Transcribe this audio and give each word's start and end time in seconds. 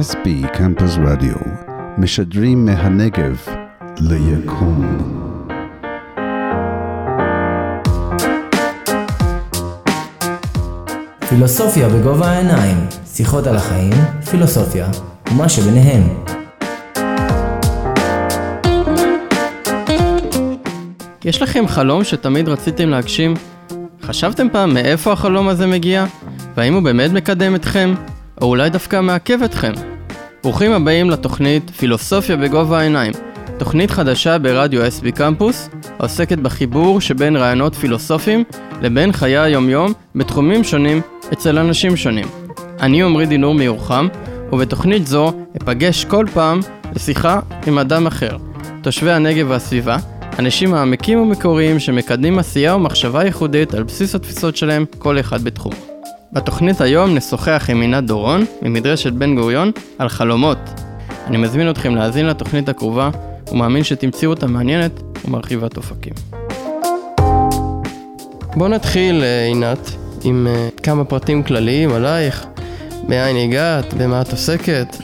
SB 0.00 0.48
קמפוס 0.58 0.96
רדיו 1.04 1.34
משדרים 1.98 2.64
מהנגב 2.64 3.46
ליקום. 4.00 4.98
פילוסופיה 11.28 11.88
בגובה 11.88 12.30
העיניים, 12.30 12.76
שיחות 13.06 13.46
על 13.46 13.56
החיים, 13.56 13.92
פילוסופיה 14.30 14.88
ומה 15.30 15.48
שביניהם. 15.48 16.02
יש 21.24 21.42
לכם 21.42 21.68
חלום 21.68 22.04
שתמיד 22.04 22.48
רציתם 22.48 22.88
להגשים? 22.88 23.34
חשבתם 24.02 24.46
פעם 24.52 24.74
מאיפה 24.74 25.12
החלום 25.12 25.48
הזה 25.48 25.66
מגיע? 25.66 26.04
והאם 26.56 26.74
הוא 26.74 26.82
באמת 26.82 27.10
מקדם 27.12 27.54
אתכם? 27.54 27.94
או 28.40 28.46
אולי 28.46 28.70
דווקא 28.70 29.00
מעכב 29.00 29.42
אתכם? 29.42 29.72
ברוכים 30.42 30.72
הבאים 30.72 31.10
לתוכנית 31.10 31.70
פילוסופיה 31.70 32.36
בגובה 32.36 32.78
העיניים, 32.78 33.12
תוכנית 33.58 33.90
חדשה 33.90 34.38
ברדיו 34.38 34.86
SB 34.86 35.10
קמפוס, 35.14 35.68
העוסקת 35.98 36.38
בחיבור 36.38 37.00
שבין 37.00 37.36
רעיונות 37.36 37.74
פילוסופיים 37.74 38.44
לבין 38.82 39.12
חיי 39.12 39.38
היומיום 39.38 39.92
בתחומים 40.14 40.64
שונים 40.64 41.00
אצל 41.32 41.58
אנשים 41.58 41.96
שונים. 41.96 42.26
אני 42.80 43.02
עמרי 43.02 43.26
דינור 43.26 43.54
מירוחם, 43.54 44.08
ובתוכנית 44.52 45.06
זו 45.06 45.32
אפגש 45.62 46.04
כל 46.04 46.26
פעם 46.34 46.60
לשיחה 46.94 47.40
עם 47.66 47.78
אדם 47.78 48.06
אחר, 48.06 48.36
תושבי 48.82 49.12
הנגב 49.12 49.46
והסביבה, 49.50 49.96
אנשים 50.38 50.70
מעמיקים 50.70 51.18
ומקוריים 51.18 51.78
שמקדמים 51.78 52.38
עשייה 52.38 52.76
ומחשבה 52.76 53.24
ייחודית 53.24 53.74
על 53.74 53.82
בסיס 53.82 54.14
התפיסות 54.14 54.56
שלהם, 54.56 54.84
כל 54.98 55.20
אחד 55.20 55.44
בתחום. 55.44 55.95
בתוכנית 56.36 56.80
היום 56.80 57.14
נשוחח 57.14 57.66
עם 57.68 57.80
עינת 57.80 58.04
דורון, 58.04 58.44
ממדרשת 58.62 59.12
בן 59.12 59.36
גוריון, 59.36 59.70
על 59.98 60.08
חלומות. 60.08 60.58
אני 61.26 61.36
מזמין 61.36 61.70
אתכם 61.70 61.94
להאזין 61.94 62.26
לתוכנית 62.26 62.68
הקרובה, 62.68 63.10
ומאמין 63.52 63.84
שתמצאו 63.84 64.30
אותה 64.30 64.46
מעניינת 64.46 64.92
ומרחיבת 65.24 65.76
אופקים. 65.76 66.12
בואו 68.56 68.68
נתחיל, 68.68 69.22
אה, 69.22 69.44
עינת, 69.44 69.90
עם 70.24 70.46
אה, 70.50 70.68
כמה 70.82 71.04
פרטים 71.04 71.42
כלליים 71.42 71.92
עלייך, 71.92 72.46
מאין 73.08 73.36
הגעת, 73.36 73.94
במה 73.94 74.20
את 74.22 74.30
עוסקת, 74.30 74.96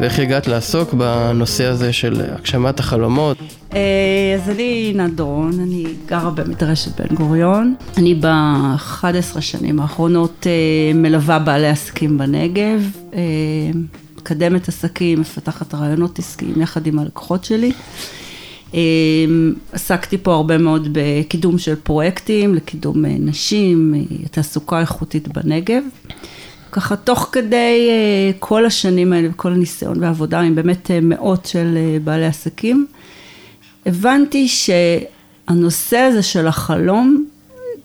ואיך 0.00 0.18
הגעת 0.18 0.46
לעסוק 0.46 0.94
בנושא 0.94 1.64
הזה 1.64 1.92
של 1.92 2.22
הגשמת 2.38 2.80
החלומות. 2.80 3.38
אה, 3.74 4.34
אז 4.34 4.50
אני 4.50 4.94
דורון, 5.14 5.60
אני 5.60 5.84
גרה 6.06 6.30
במדרשת 6.30 7.00
בן 7.00 7.14
גוריון. 7.14 7.74
אני 7.96 8.14
ב-11 8.14 9.40
שנים 9.40 9.80
האחרונות 9.80 10.46
אה, 10.46 10.94
מלווה 10.94 11.38
בעלי 11.38 11.68
עסקים 11.68 12.18
בנגב, 12.18 12.90
אה, 13.14 13.20
מקדמת 14.16 14.68
עסקים, 14.68 15.20
מפתחת 15.20 15.74
רעיונות 15.74 16.18
עסקיים 16.18 16.60
יחד 16.60 16.86
עם 16.86 16.98
הלקוחות 16.98 17.44
שלי. 17.44 17.72
עסקתי 19.72 20.18
פה 20.18 20.34
הרבה 20.34 20.58
מאוד 20.58 20.88
בקידום 20.92 21.58
של 21.58 21.74
פרויקטים, 21.74 22.54
לקידום 22.54 23.04
נשים, 23.04 23.94
תעסוקה 24.30 24.80
איכותית 24.80 25.28
בנגב. 25.28 25.82
ככה 26.72 26.96
תוך 26.96 27.28
כדי 27.32 27.90
כל 28.38 28.66
השנים 28.66 29.12
האלה 29.12 29.28
וכל 29.30 29.52
הניסיון 29.52 30.02
והעבודה 30.02 30.40
עם 30.40 30.54
באמת 30.54 30.90
מאות 31.02 31.46
של 31.46 31.78
בעלי 32.04 32.26
עסקים. 32.26 32.86
הבנתי 33.88 34.48
שהנושא 34.48 35.96
הזה 35.96 36.22
של 36.22 36.46
החלום, 36.46 37.26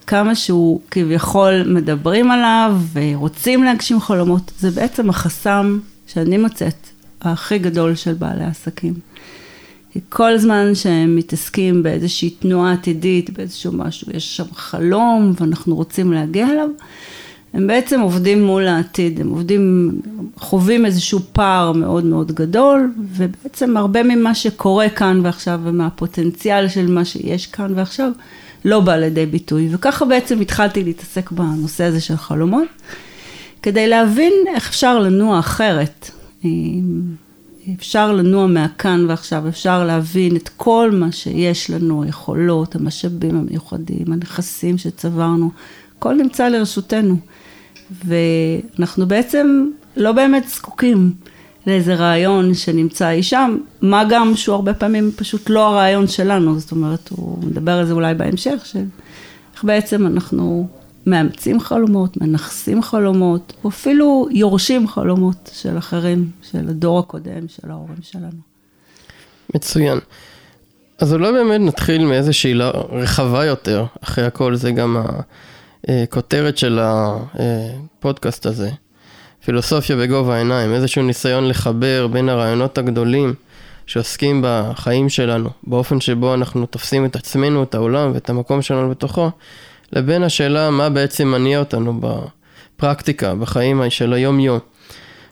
כמה 0.06 0.34
שהוא 0.34 0.80
כביכול 0.90 1.62
מדברים 1.66 2.30
עליו 2.30 2.76
ורוצים 2.92 3.62
להגשים 3.62 4.00
חלומות, 4.00 4.52
זה 4.58 4.70
בעצם 4.70 5.10
החסם 5.10 5.78
שאני 6.06 6.38
מוצאת 6.38 6.88
הכי 7.20 7.58
גדול 7.58 7.94
של 7.94 8.14
בעלי 8.14 8.44
עסקים. 8.44 8.94
כי 9.92 10.00
כל 10.08 10.38
זמן 10.38 10.74
שהם 10.74 11.16
מתעסקים 11.16 11.82
באיזושהי 11.82 12.30
תנועה 12.30 12.72
עתידית, 12.72 13.30
באיזשהו 13.30 13.72
משהו, 13.72 14.12
יש 14.14 14.36
שם 14.36 14.54
חלום 14.54 15.32
ואנחנו 15.40 15.76
רוצים 15.76 16.12
להגיע 16.12 16.50
אליו, 16.50 16.68
הם 17.54 17.66
בעצם 17.66 18.00
עובדים 18.00 18.44
מול 18.44 18.66
העתיד, 18.66 19.20
הם 19.20 19.28
עובדים, 19.28 19.92
חווים 20.36 20.86
איזשהו 20.86 21.20
פער 21.32 21.72
מאוד 21.72 22.04
מאוד 22.04 22.32
גדול, 22.32 22.92
ובעצם 23.16 23.76
הרבה 23.76 24.02
ממה 24.02 24.34
שקורה 24.34 24.88
כאן 24.88 25.20
ועכשיו 25.22 25.60
ומהפוטנציאל 25.64 26.68
של 26.68 26.90
מה 26.90 27.04
שיש 27.04 27.46
כאן 27.46 27.72
ועכשיו, 27.76 28.10
לא 28.64 28.80
בא 28.80 28.96
לידי 28.96 29.26
ביטוי. 29.26 29.68
וככה 29.70 30.04
בעצם 30.04 30.40
התחלתי 30.40 30.84
להתעסק 30.84 31.30
בנושא 31.30 31.84
הזה 31.84 32.00
של 32.00 32.16
חלומות, 32.16 32.68
כדי 33.62 33.88
להבין 33.88 34.32
איך 34.54 34.68
אפשר 34.68 34.98
לנוע 34.98 35.38
אחרת. 35.38 36.10
אפשר 37.78 38.12
לנוע 38.12 38.46
מהכאן 38.46 39.06
ועכשיו, 39.08 39.48
אפשר 39.48 39.84
להבין 39.84 40.36
את 40.36 40.48
כל 40.56 40.90
מה 40.92 41.12
שיש 41.12 41.70
לנו, 41.70 42.02
היכולות, 42.02 42.76
המשאבים 42.76 43.36
המיוחדים, 43.36 44.12
הנכסים 44.12 44.78
שצברנו, 44.78 45.50
הכל 45.98 46.14
נמצא 46.14 46.48
לרשותנו. 46.48 47.16
ואנחנו 47.90 49.06
בעצם 49.06 49.66
לא 49.96 50.12
באמת 50.12 50.48
זקוקים 50.48 51.12
לאיזה 51.66 51.94
רעיון 51.94 52.54
שנמצא 52.54 53.10
אי 53.10 53.22
שם, 53.22 53.58
מה 53.80 54.02
גם 54.10 54.36
שהוא 54.36 54.54
הרבה 54.54 54.74
פעמים 54.74 55.10
פשוט 55.16 55.50
לא 55.50 55.66
הרעיון 55.66 56.06
שלנו, 56.06 56.58
זאת 56.58 56.70
אומרת, 56.70 57.08
הוא 57.08 57.44
מדבר 57.44 57.72
על 57.72 57.86
זה 57.86 57.92
אולי 57.92 58.14
בהמשך, 58.14 58.62
של 58.64 58.84
איך 59.54 59.64
בעצם 59.64 60.06
אנחנו 60.06 60.68
מאמצים 61.06 61.60
חלומות, 61.60 62.16
מנכסים 62.16 62.82
חלומות, 62.82 63.52
או 63.64 63.68
אפילו 63.68 64.28
יורשים 64.30 64.88
חלומות 64.88 65.50
של 65.52 65.78
אחרים, 65.78 66.30
של 66.42 66.68
הדור 66.68 66.98
הקודם, 66.98 67.48
של 67.48 67.70
ההורים 67.70 68.02
שלנו. 68.02 68.40
מצוין. 69.54 69.98
אז 70.98 71.12
אולי 71.12 71.32
באמת 71.32 71.60
נתחיל 71.60 72.04
מאיזו 72.04 72.32
שאלה 72.34 72.70
רחבה 72.92 73.44
יותר, 73.44 73.84
אחרי 74.04 74.24
הכל 74.24 74.56
זה 74.56 74.70
גם 74.70 74.96
ה... 74.96 75.20
הכותרת 75.88 76.58
של 76.58 76.78
הפודקאסט 76.82 78.46
הזה, 78.46 78.70
פילוסופיה 79.44 79.96
בגובה 79.96 80.34
העיניים, 80.34 80.72
איזשהו 80.72 81.02
ניסיון 81.02 81.48
לחבר 81.48 82.06
בין 82.06 82.28
הרעיונות 82.28 82.78
הגדולים 82.78 83.34
שעוסקים 83.86 84.44
בחיים 84.46 85.08
שלנו, 85.08 85.50
באופן 85.62 86.00
שבו 86.00 86.34
אנחנו 86.34 86.66
תופסים 86.66 87.04
את 87.04 87.16
עצמנו, 87.16 87.62
את 87.62 87.74
העולם 87.74 88.10
ואת 88.14 88.30
המקום 88.30 88.62
שלנו 88.62 88.90
בתוכו, 88.90 89.30
לבין 89.92 90.22
השאלה 90.22 90.70
מה 90.70 90.88
בעצם 90.88 91.28
מניע 91.28 91.58
אותנו 91.58 92.00
בפרקטיקה, 92.00 93.34
בחיים 93.34 93.82
של 93.88 94.12
היום-יום. 94.12 94.58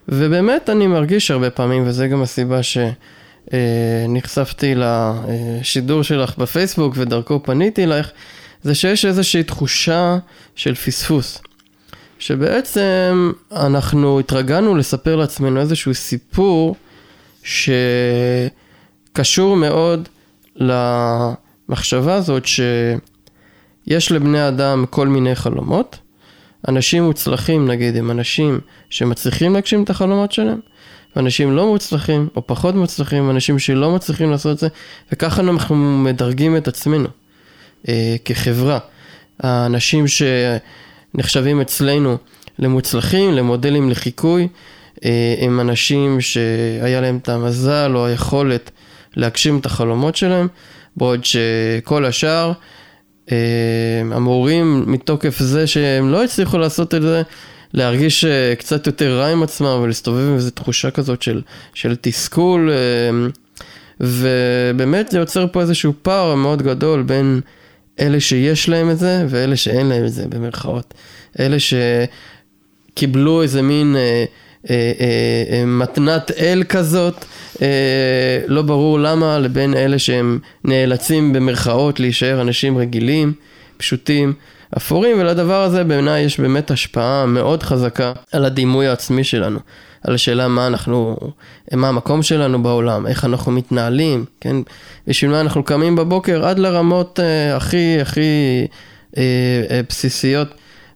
ובאמת 0.08 0.70
אני 0.70 0.86
מרגיש 0.86 1.30
הרבה 1.30 1.50
פעמים, 1.50 1.82
וזה 1.86 2.08
גם 2.08 2.22
הסיבה 2.22 2.60
שנחשפתי 3.52 4.74
לשידור 4.76 6.02
שלך 6.02 6.38
בפייסבוק 6.38 6.94
ודרכו 6.96 7.42
פניתי 7.42 7.84
אלייך, 7.84 8.10
זה 8.62 8.74
שיש 8.74 9.04
איזושהי 9.04 9.42
תחושה 9.42 10.18
של 10.54 10.74
פספוס. 10.74 11.42
שבעצם 12.18 13.32
אנחנו 13.52 14.20
התרגלנו 14.20 14.74
לספר 14.74 15.16
לעצמנו 15.16 15.60
איזשהו 15.60 15.94
סיפור 15.94 16.76
שקשור 19.12 19.56
מאוד 19.56 20.08
למחשבה 20.56 22.14
הזאת 22.14 22.46
שיש 22.46 24.12
לבני 24.12 24.48
אדם 24.48 24.84
כל 24.90 25.08
מיני 25.08 25.34
חלומות. 25.34 25.98
אנשים 26.68 27.02
מוצלחים 27.02 27.68
נגיד 27.68 27.96
הם 27.96 28.10
אנשים 28.10 28.60
שמצליחים 28.90 29.54
להגשים 29.54 29.82
את 29.82 29.90
החלומות 29.90 30.32
שלהם, 30.32 30.60
ואנשים 31.16 31.56
לא 31.56 31.66
מוצלחים 31.66 32.28
או 32.36 32.46
פחות 32.46 32.74
מוצלחים, 32.74 33.30
אנשים 33.30 33.58
שלא 33.58 33.90
מצליחים 33.90 34.30
לעשות 34.30 34.54
את 34.54 34.58
זה, 34.58 34.68
וככה 35.12 35.42
אנחנו 35.42 35.74
מדרגים 36.04 36.56
את 36.56 36.68
עצמנו. 36.68 37.08
אה, 37.88 38.16
כחברה. 38.24 38.78
האנשים 39.40 40.04
שנחשבים 40.08 41.60
אצלנו 41.60 42.16
למוצלחים, 42.58 43.32
למודלים 43.32 43.90
לחיקוי, 43.90 44.48
אה, 45.04 45.34
הם 45.38 45.60
אנשים 45.60 46.20
שהיה 46.20 47.00
להם 47.00 47.18
את 47.22 47.28
המזל 47.28 47.92
או 47.94 48.06
היכולת 48.06 48.70
להגשים 49.16 49.58
את 49.58 49.66
החלומות 49.66 50.16
שלהם, 50.16 50.48
בעוד 50.96 51.24
שכל 51.24 52.04
השאר 52.04 52.52
אה, 53.32 54.16
אמורים 54.16 54.84
מתוקף 54.86 55.38
זה 55.38 55.66
שהם 55.66 56.12
לא 56.12 56.24
הצליחו 56.24 56.58
לעשות 56.58 56.94
את 56.94 57.02
זה, 57.02 57.22
להרגיש 57.74 58.24
אה, 58.24 58.54
קצת 58.58 58.86
יותר 58.86 59.18
רע 59.18 59.26
עם 59.26 59.42
עצמם 59.42 59.78
ולהסתובב 59.82 60.28
עם 60.28 60.34
איזו 60.34 60.50
תחושה 60.50 60.90
כזאת 60.90 61.22
של, 61.22 61.42
של 61.74 61.96
תסכול, 62.00 62.70
אה, 62.70 63.28
ובאמת 64.00 65.10
זה 65.10 65.18
יוצר 65.18 65.46
פה 65.52 65.60
איזשהו 65.60 65.92
פער 66.02 66.34
מאוד 66.34 66.62
גדול 66.62 67.02
בין 67.02 67.40
אלה 68.00 68.20
שיש 68.20 68.68
להם 68.68 68.90
את 68.90 68.98
זה 68.98 69.24
ואלה 69.28 69.56
שאין 69.56 69.86
להם 69.86 70.04
את 70.04 70.12
זה 70.12 70.26
במרכאות. 70.28 70.94
אלה 71.40 71.56
שקיבלו 72.92 73.42
איזה 73.42 73.62
מין 73.62 73.96
אה, 73.96 74.24
אה, 74.70 74.92
אה, 75.00 75.56
אה, 75.56 75.64
מתנת 75.66 76.30
אל 76.30 76.62
כזאת, 76.68 77.24
אה, 77.62 77.68
לא 78.46 78.62
ברור 78.62 78.98
למה, 78.98 79.38
לבין 79.38 79.74
אלה 79.74 79.98
שהם 79.98 80.38
נאלצים 80.64 81.32
במרכאות 81.32 82.00
להישאר 82.00 82.40
אנשים 82.40 82.78
רגילים, 82.78 83.32
פשוטים, 83.76 84.32
אפורים, 84.76 85.20
ולדבר 85.20 85.62
הזה 85.62 85.84
בעיניי 85.84 86.22
יש 86.22 86.40
באמת 86.40 86.70
השפעה 86.70 87.26
מאוד 87.26 87.62
חזקה 87.62 88.12
על 88.32 88.44
הדימוי 88.44 88.86
העצמי 88.86 89.24
שלנו, 89.24 89.58
על 90.02 90.14
השאלה 90.14 90.48
מה 90.48 90.66
אנחנו, 90.66 91.16
מה 91.72 91.88
המקום 91.88 92.22
שלנו 92.22 92.62
בעולם, 92.62 93.06
איך 93.06 93.24
אנחנו 93.24 93.52
מתנהלים, 93.52 94.24
כן? 94.40 94.56
בשביל 95.06 95.30
מה 95.30 95.40
אנחנו 95.40 95.62
קמים 95.62 95.96
בבוקר 95.96 96.46
עד 96.46 96.58
לרמות 96.58 97.20
אה, 97.20 97.56
הכי 97.56 98.00
הכי 98.00 98.20
אה, 99.16 99.22
אה, 99.70 99.80
בסיסיות 99.88 100.48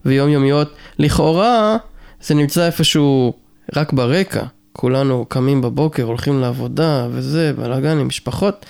ויומיומיות. 0.05 0.75
לכאורה 0.99 1.77
זה 2.23 2.35
נמצא 2.35 2.67
איפשהו 2.67 3.33
רק 3.77 3.93
ברקע, 3.93 4.43
כולנו 4.73 5.25
קמים 5.29 5.61
בבוקר, 5.61 6.03
הולכים 6.03 6.41
לעבודה 6.41 7.07
וזה, 7.11 7.53
בלאגן 7.57 7.99
עם 7.99 8.09
משפחות, 8.09 8.67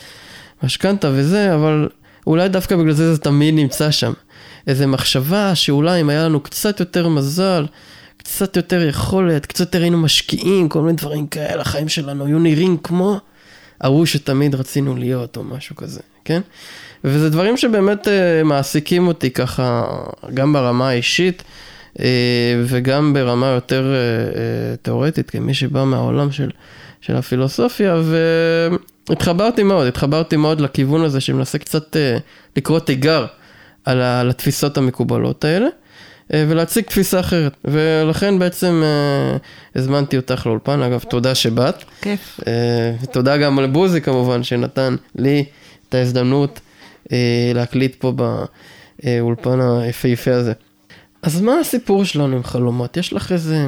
משכנתה 0.62 1.10
וזה, 1.12 1.54
אבל 1.54 1.88
אולי 2.26 2.48
דווקא 2.48 2.76
בגלל 2.76 2.92
זה 2.92 3.14
זה 3.14 3.20
תמיד 3.20 3.54
נמצא 3.54 3.90
שם. 3.90 4.12
איזה 4.66 4.86
מחשבה 4.86 5.54
שאולי 5.54 6.00
אם 6.00 6.10
היה 6.10 6.24
לנו 6.24 6.40
קצת 6.40 6.80
יותר 6.80 7.08
מזל, 7.08 7.66
קצת 8.26 8.56
יותר 8.56 8.82
יכולת, 8.82 9.46
קצת 9.46 9.61
יותר 9.61 9.81
היינו 9.81 9.99
משקיעים, 9.99 10.69
כל 10.69 10.81
מיני 10.81 10.96
דברים 10.96 11.26
כאלה, 11.26 11.61
החיים 11.61 11.88
שלנו 11.88 12.26
היו 12.26 12.38
נראים 12.38 12.76
כמו 12.76 13.19
ההוא 13.81 14.06
שתמיד 14.06 14.55
רצינו 14.55 14.96
להיות 14.96 15.37
או 15.37 15.44
משהו 15.44 15.76
כזה, 15.76 16.00
כן? 16.25 16.40
וזה 17.05 17.31
דברים 17.31 17.56
שבאמת 17.56 18.06
uh, 18.06 18.11
מעסיקים 18.44 19.08
אותי 19.08 19.31
ככה, 19.31 19.84
גם 20.34 20.52
ברמה 20.52 20.88
האישית 20.88 21.43
uh, 21.94 22.00
וגם 22.64 23.12
ברמה 23.14 23.46
יותר 23.46 23.94
uh, 23.94 24.76
תיאורטית, 24.82 25.31
כמי 25.31 25.55
שבא 25.55 25.84
מהעולם 25.84 26.32
של, 26.32 26.50
של 27.00 27.17
הפילוסופיה, 27.17 27.96
והתחברתי 29.08 29.62
מאוד, 29.62 29.87
התחברתי 29.87 30.37
מאוד 30.37 30.61
לכיוון 30.61 31.05
הזה 31.05 31.20
שמנסה 31.20 31.58
קצת 31.58 31.96
לקרוא 32.56 32.78
תיגר 32.78 33.26
על, 33.84 34.02
על 34.02 34.31
התפיסות 34.31 34.78
המקובלות 34.78 35.44
האלה. 35.44 35.69
ולהציג 36.31 36.84
תפיסה 36.84 37.20
אחרת, 37.20 37.56
ולכן 37.64 38.38
בעצם 38.38 38.82
אה, 38.84 39.37
הזמנתי 39.75 40.17
אותך 40.17 40.46
לאולפן, 40.46 40.82
אגב, 40.82 41.00
תודה 41.00 41.34
שבאת. 41.34 41.84
כיף. 42.00 42.40
אה, 42.46 42.93
תודה 43.12 43.37
גם 43.37 43.61
לבוזי 43.61 44.00
כמובן, 44.00 44.43
שנתן 44.43 44.96
לי 45.17 45.44
את 45.88 45.94
ההזדמנות 45.94 46.61
אה, 47.12 47.52
להקליט 47.55 47.94
פה 47.99 48.12
באולפן 49.02 49.61
היפהפה 49.61 50.34
הזה. 50.34 50.52
אז 51.23 51.40
מה 51.40 51.58
הסיפור 51.61 52.05
שלנו 52.05 52.37
עם 52.37 52.44
חלומות? 52.44 52.96
יש 52.96 53.12
לך 53.12 53.32
איזה 53.32 53.67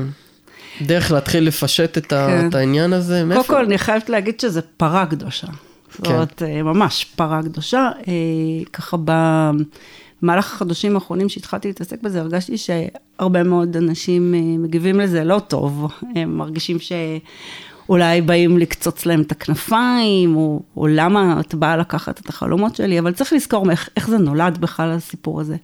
דרך 0.82 1.12
להתחיל 1.12 1.44
לפשט 1.44 1.98
את, 1.98 2.06
כן. 2.06 2.16
ה, 2.16 2.46
את 2.48 2.54
העניין 2.54 2.92
הזה? 2.92 3.24
קודם 3.28 3.44
כל, 3.44 3.64
אני 3.64 3.78
חייבת 3.78 4.08
להגיד 4.08 4.40
שזה 4.40 4.60
פרה 4.62 5.06
קדושה. 5.06 5.46
זאת 5.92 6.06
כן. 6.06 6.12
אומרת, 6.12 6.42
ממש 6.42 7.06
פרה 7.16 7.42
קדושה. 7.42 7.90
ככה 8.72 8.96
במהלך 10.22 10.54
החודשים 10.54 10.94
האחרונים 10.94 11.28
שהתחלתי 11.28 11.68
להתעסק 11.68 12.02
בזה, 12.02 12.20
הרגשתי 12.20 12.56
שהרבה 12.58 13.42
מאוד 13.42 13.76
אנשים 13.76 14.34
מגיבים 14.62 15.00
לזה 15.00 15.24
לא 15.24 15.38
טוב. 15.38 15.86
הם 16.14 16.38
מרגישים 16.38 16.78
ש... 16.78 16.92
אולי 17.88 18.20
באים 18.20 18.58
לקצוץ 18.58 19.06
להם 19.06 19.20
את 19.20 19.32
הכנפיים, 19.32 20.36
או, 20.36 20.62
או 20.76 20.86
למה 20.86 21.40
את 21.40 21.54
באה 21.54 21.76
לקחת 21.76 22.20
את 22.20 22.28
החלומות 22.28 22.76
שלי, 22.76 22.98
אבל 22.98 23.12
צריך 23.12 23.32
לזכור 23.32 23.70
איך, 23.70 23.88
איך 23.96 24.08
זה 24.08 24.18
נולד 24.18 24.58
בכלל 24.58 24.90
הסיפור 24.90 25.40
הזה. 25.40 25.56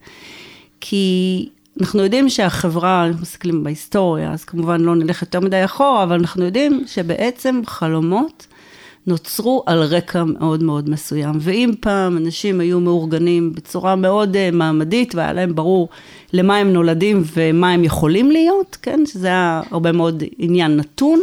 כי 0.80 1.48
אנחנו 1.80 2.02
יודעים 2.02 2.28
שהחברה, 2.28 3.06
אנחנו 3.06 3.22
מסתכלים 3.22 3.64
בהיסטוריה, 3.64 4.32
אז 4.32 4.44
כמובן 4.44 4.80
לא 4.80 4.94
נלך 4.94 5.22
יותר 5.22 5.40
מדי 5.40 5.64
אחורה, 5.64 6.02
אבל 6.02 6.18
אנחנו 6.18 6.44
יודעים 6.44 6.84
שבעצם 6.86 7.60
חלומות 7.66 8.46
נוצרו 9.06 9.62
על 9.66 9.82
רקע 9.82 10.24
מאוד 10.24 10.62
מאוד 10.62 10.90
מסוים. 10.90 11.34
ואם 11.40 11.72
פעם 11.80 12.16
אנשים 12.16 12.60
היו 12.60 12.80
מאורגנים 12.80 13.52
בצורה 13.52 13.96
מאוד 13.96 14.36
uh, 14.36 14.54
מעמדית, 14.54 15.14
והיה 15.14 15.32
להם 15.32 15.54
ברור 15.54 15.88
למה 16.32 16.56
הם 16.56 16.72
נולדים 16.72 17.22
ומה 17.36 17.70
הם 17.70 17.84
יכולים 17.84 18.30
להיות, 18.30 18.76
כן, 18.82 19.00
שזה 19.06 19.26
היה 19.26 19.62
הרבה 19.70 19.92
מאוד 19.92 20.22
עניין 20.38 20.76
נתון, 20.76 21.20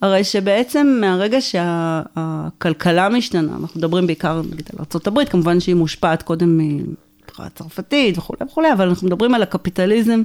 הרי 0.00 0.24
שבעצם 0.24 0.98
מהרגע 1.00 1.40
שהכלכלה 1.40 3.08
משתנה, 3.08 3.52
אנחנו 3.60 3.80
מדברים 3.80 4.06
בעיקר 4.06 4.42
נגיד 4.52 4.68
על 4.72 4.84
ארה"ב, 4.94 5.24
כמובן 5.24 5.60
שהיא 5.60 5.74
מושפעת 5.74 6.22
קודם 6.22 6.58
מבחירה 6.58 7.46
הצרפתית 7.46 8.18
וכולי 8.18 8.38
וכולי, 8.46 8.72
אבל 8.72 8.88
אנחנו 8.88 9.06
מדברים 9.06 9.34
על 9.34 9.42
הקפיטליזם, 9.42 10.22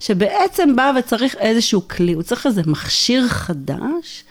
שבעצם 0.00 0.76
בא 0.76 0.92
וצריך 0.98 1.36
איזשהו 1.36 1.88
כלי, 1.88 2.12
הוא 2.12 2.22
צריך 2.22 2.46
איזה 2.46 2.62
מכשיר 2.66 3.28
חדש, 3.28 4.24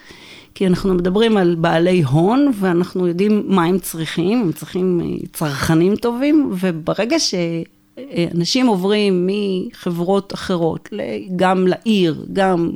כי 0.55 0.67
אנחנו 0.67 0.93
מדברים 0.93 1.37
על 1.37 1.55
בעלי 1.55 2.01
הון, 2.01 2.51
ואנחנו 2.59 3.07
יודעים 3.07 3.43
מה 3.47 3.63
הם 3.63 3.79
צריכים, 3.79 4.41
הם 4.41 4.51
צריכים 4.51 5.01
אה, 5.01 5.27
צרכנים 5.33 5.95
טובים, 5.95 6.51
וברגע 6.59 7.17
שאנשים 7.19 8.67
עוברים 8.67 9.29
מחברות 9.29 10.33
אחרות, 10.33 10.89
גם 11.35 11.67
לעיר, 11.67 12.25
גם... 12.33 12.71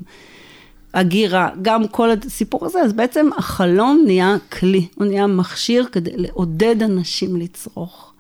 הגירה, 0.94 1.50
גם 1.62 1.88
כל 1.88 2.10
הסיפור 2.12 2.66
הזה, 2.66 2.80
אז 2.81 2.94
בעצם 2.94 3.30
החלום 3.38 4.04
נהיה 4.06 4.38
כלי, 4.60 4.88
הוא 4.96 5.06
נהיה 5.06 5.28
מכשיר 5.28 5.86
כדי 5.92 6.12
לעודד 6.16 6.84
אנשים 6.84 7.36
לצרוך. 7.36 8.14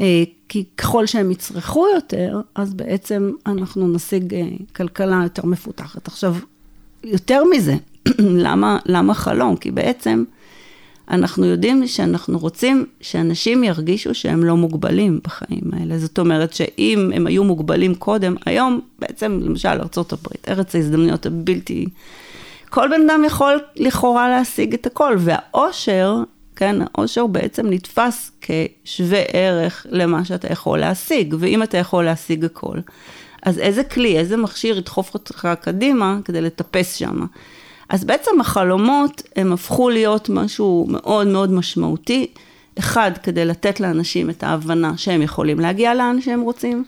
אה, 0.00 0.24
כי 0.48 0.64
ככל 0.76 1.06
שהם 1.06 1.30
יצרכו 1.30 1.86
יותר, 1.94 2.40
אז 2.54 2.74
בעצם 2.74 3.32
אנחנו 3.46 3.88
נשיג 3.88 4.34
אה, 4.34 4.42
כלכלה 4.76 5.20
יותר 5.22 5.46
מפותחת. 5.46 6.08
עכשיו, 6.08 6.36
יותר 7.04 7.42
מזה, 7.44 7.74
למה, 8.18 8.78
למה 8.86 9.14
חלום? 9.14 9.56
כי 9.56 9.70
בעצם 9.70 10.24
אנחנו 11.10 11.46
יודעים 11.46 11.86
שאנחנו 11.86 12.38
רוצים 12.38 12.86
שאנשים 13.00 13.64
ירגישו 13.64 14.14
שהם 14.14 14.44
לא 14.44 14.56
מוגבלים 14.56 15.20
בחיים 15.24 15.70
האלה. 15.72 15.98
זאת 15.98 16.18
אומרת 16.18 16.54
שאם 16.54 17.10
הם 17.14 17.26
היו 17.26 17.44
מוגבלים 17.44 17.94
קודם, 17.94 18.34
היום 18.46 18.80
בעצם, 18.98 19.40
למשל 19.42 19.68
ארה"ב, 19.68 20.26
ארץ 20.48 20.74
ההזדמנויות 20.74 21.26
הבלתי... 21.26 21.86
כל 22.70 22.88
בן 22.88 23.10
אדם 23.10 23.22
יכול 23.26 23.60
לכאורה 23.76 24.28
להשיג 24.28 24.74
את 24.74 24.86
הכל, 24.86 25.16
והאושר, 25.18 26.16
כן, 26.56 26.76
האושר 26.80 27.26
בעצם 27.26 27.66
נתפס 27.70 28.30
כשווה 28.40 29.22
ערך 29.32 29.86
למה 29.90 30.24
שאתה 30.24 30.52
יכול 30.52 30.78
להשיג, 30.78 31.34
ואם 31.38 31.62
אתה 31.62 31.78
יכול 31.78 32.04
להשיג 32.04 32.44
הכל, 32.44 32.78
אז 33.42 33.58
איזה 33.58 33.84
כלי, 33.84 34.18
איזה 34.18 34.36
מכשיר 34.36 34.78
ידחוף 34.78 35.14
אותך 35.14 35.48
קדימה 35.60 36.18
כדי 36.24 36.40
לטפס 36.40 36.94
שם. 36.94 37.26
אז 37.88 38.04
בעצם 38.04 38.40
החלומות 38.40 39.22
הם 39.36 39.52
הפכו 39.52 39.90
להיות 39.90 40.28
משהו 40.28 40.86
מאוד 40.88 41.26
מאוד 41.26 41.52
משמעותי. 41.52 42.26
אחד, 42.78 43.10
כדי 43.22 43.44
לתת 43.44 43.80
לאנשים 43.80 44.30
את 44.30 44.42
ההבנה 44.42 44.96
שהם 44.96 45.22
יכולים 45.22 45.60
להגיע 45.60 45.94
לאן 45.94 46.20
שהם 46.20 46.40
רוצים. 46.40 46.84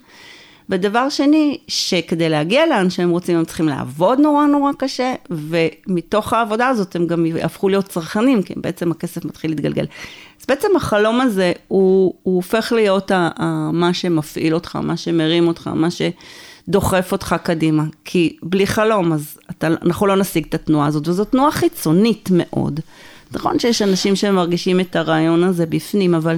ודבר 0.68 1.08
שני, 1.08 1.58
שכדי 1.68 2.28
להגיע 2.28 2.66
לאן 2.66 2.90
שהם 2.90 3.10
רוצים, 3.10 3.38
הם 3.38 3.44
צריכים 3.44 3.68
לעבוד 3.68 4.18
נורא 4.18 4.46
נורא 4.46 4.72
קשה, 4.78 5.14
ומתוך 5.30 6.32
העבודה 6.32 6.68
הזאת 6.68 6.96
הם 6.96 7.06
גם 7.06 7.26
יהפכו 7.26 7.68
להיות 7.68 7.84
צרכנים, 7.84 8.42
כי 8.42 8.54
בעצם 8.56 8.90
הכסף 8.90 9.24
מתחיל 9.24 9.50
להתגלגל. 9.50 9.84
אז 10.40 10.46
בעצם 10.48 10.68
החלום 10.76 11.20
הזה, 11.20 11.52
הוא, 11.68 12.14
הוא 12.22 12.36
הופך 12.36 12.72
להיות 12.72 13.10
ה, 13.10 13.28
ה, 13.36 13.70
מה 13.72 13.94
שמפעיל 13.94 14.54
אותך, 14.54 14.76
מה 14.76 14.96
שמרים 14.96 15.48
אותך, 15.48 15.70
מה 15.74 15.90
ש... 15.90 16.02
דוחף 16.68 17.12
אותך 17.12 17.36
קדימה. 17.42 17.84
כי 18.04 18.36
בלי 18.42 18.66
חלום, 18.66 19.12
אז 19.12 19.38
אתה, 19.50 19.66
אנחנו 19.66 20.06
לא 20.06 20.16
נשיג 20.16 20.46
את 20.48 20.54
התנועה 20.54 20.86
הזאת, 20.86 21.08
וזו 21.08 21.24
תנועה 21.24 21.50
חיצונית 21.50 22.28
מאוד. 22.32 22.80
נכון 23.32 23.58
שיש 23.58 23.82
אנשים 23.82 24.16
שמרגישים 24.16 24.80
את 24.80 24.96
הרעיון 24.96 25.44
הזה 25.44 25.66
בפנים, 25.66 26.14
אבל 26.14 26.36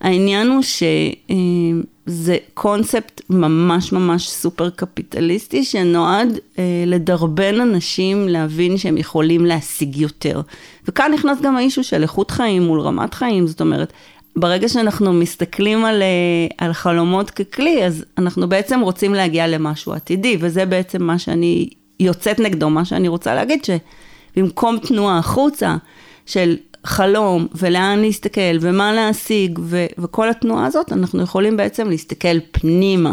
העניין 0.00 0.48
הוא 0.48 0.62
שזה 0.62 2.36
קונספט 2.54 3.22
ממש 3.30 3.92
ממש 3.92 4.28
סופר 4.28 4.70
קפיטליסטי, 4.70 5.64
שנועד 5.64 6.38
אה, 6.58 6.64
לדרבן 6.86 7.60
אנשים 7.60 8.28
להבין 8.28 8.78
שהם 8.78 8.98
יכולים 8.98 9.46
להשיג 9.46 9.96
יותר. 9.96 10.40
וכאן 10.88 11.10
נכנס 11.14 11.40
גם 11.40 11.56
האישו 11.56 11.84
של 11.84 12.02
איכות 12.02 12.30
חיים 12.30 12.62
מול 12.62 12.80
רמת 12.80 13.14
חיים, 13.14 13.46
זאת 13.46 13.60
אומרת, 13.60 13.92
ברגע 14.36 14.68
שאנחנו 14.68 15.12
מסתכלים 15.12 15.84
על, 15.84 16.02
אה, 16.02 16.66
על 16.66 16.72
חלומות 16.72 17.30
ככלי, 17.30 17.84
אז 17.84 18.04
אנחנו 18.18 18.48
בעצם 18.48 18.80
רוצים 18.80 19.14
להגיע 19.14 19.46
למשהו 19.48 19.92
עתידי, 19.92 20.36
וזה 20.40 20.66
בעצם 20.66 21.02
מה 21.02 21.18
שאני 21.18 21.68
יוצאת 22.00 22.40
נגדו, 22.40 22.70
מה 22.70 22.84
שאני 22.84 23.08
רוצה 23.08 23.34
להגיד, 23.34 23.64
שבמקום 23.64 24.78
תנועה 24.78 25.18
החוצה 25.18 25.76
של 26.26 26.56
חלום 26.84 27.46
ולאן 27.54 27.98
להסתכל 27.98 28.56
ומה 28.60 28.92
להשיג 28.92 29.58
ו- 29.62 29.86
וכל 29.98 30.30
התנועה 30.30 30.66
הזאת, 30.66 30.92
אנחנו 30.92 31.22
יכולים 31.22 31.56
בעצם 31.56 31.88
להסתכל 31.88 32.40
פנימה 32.52 33.12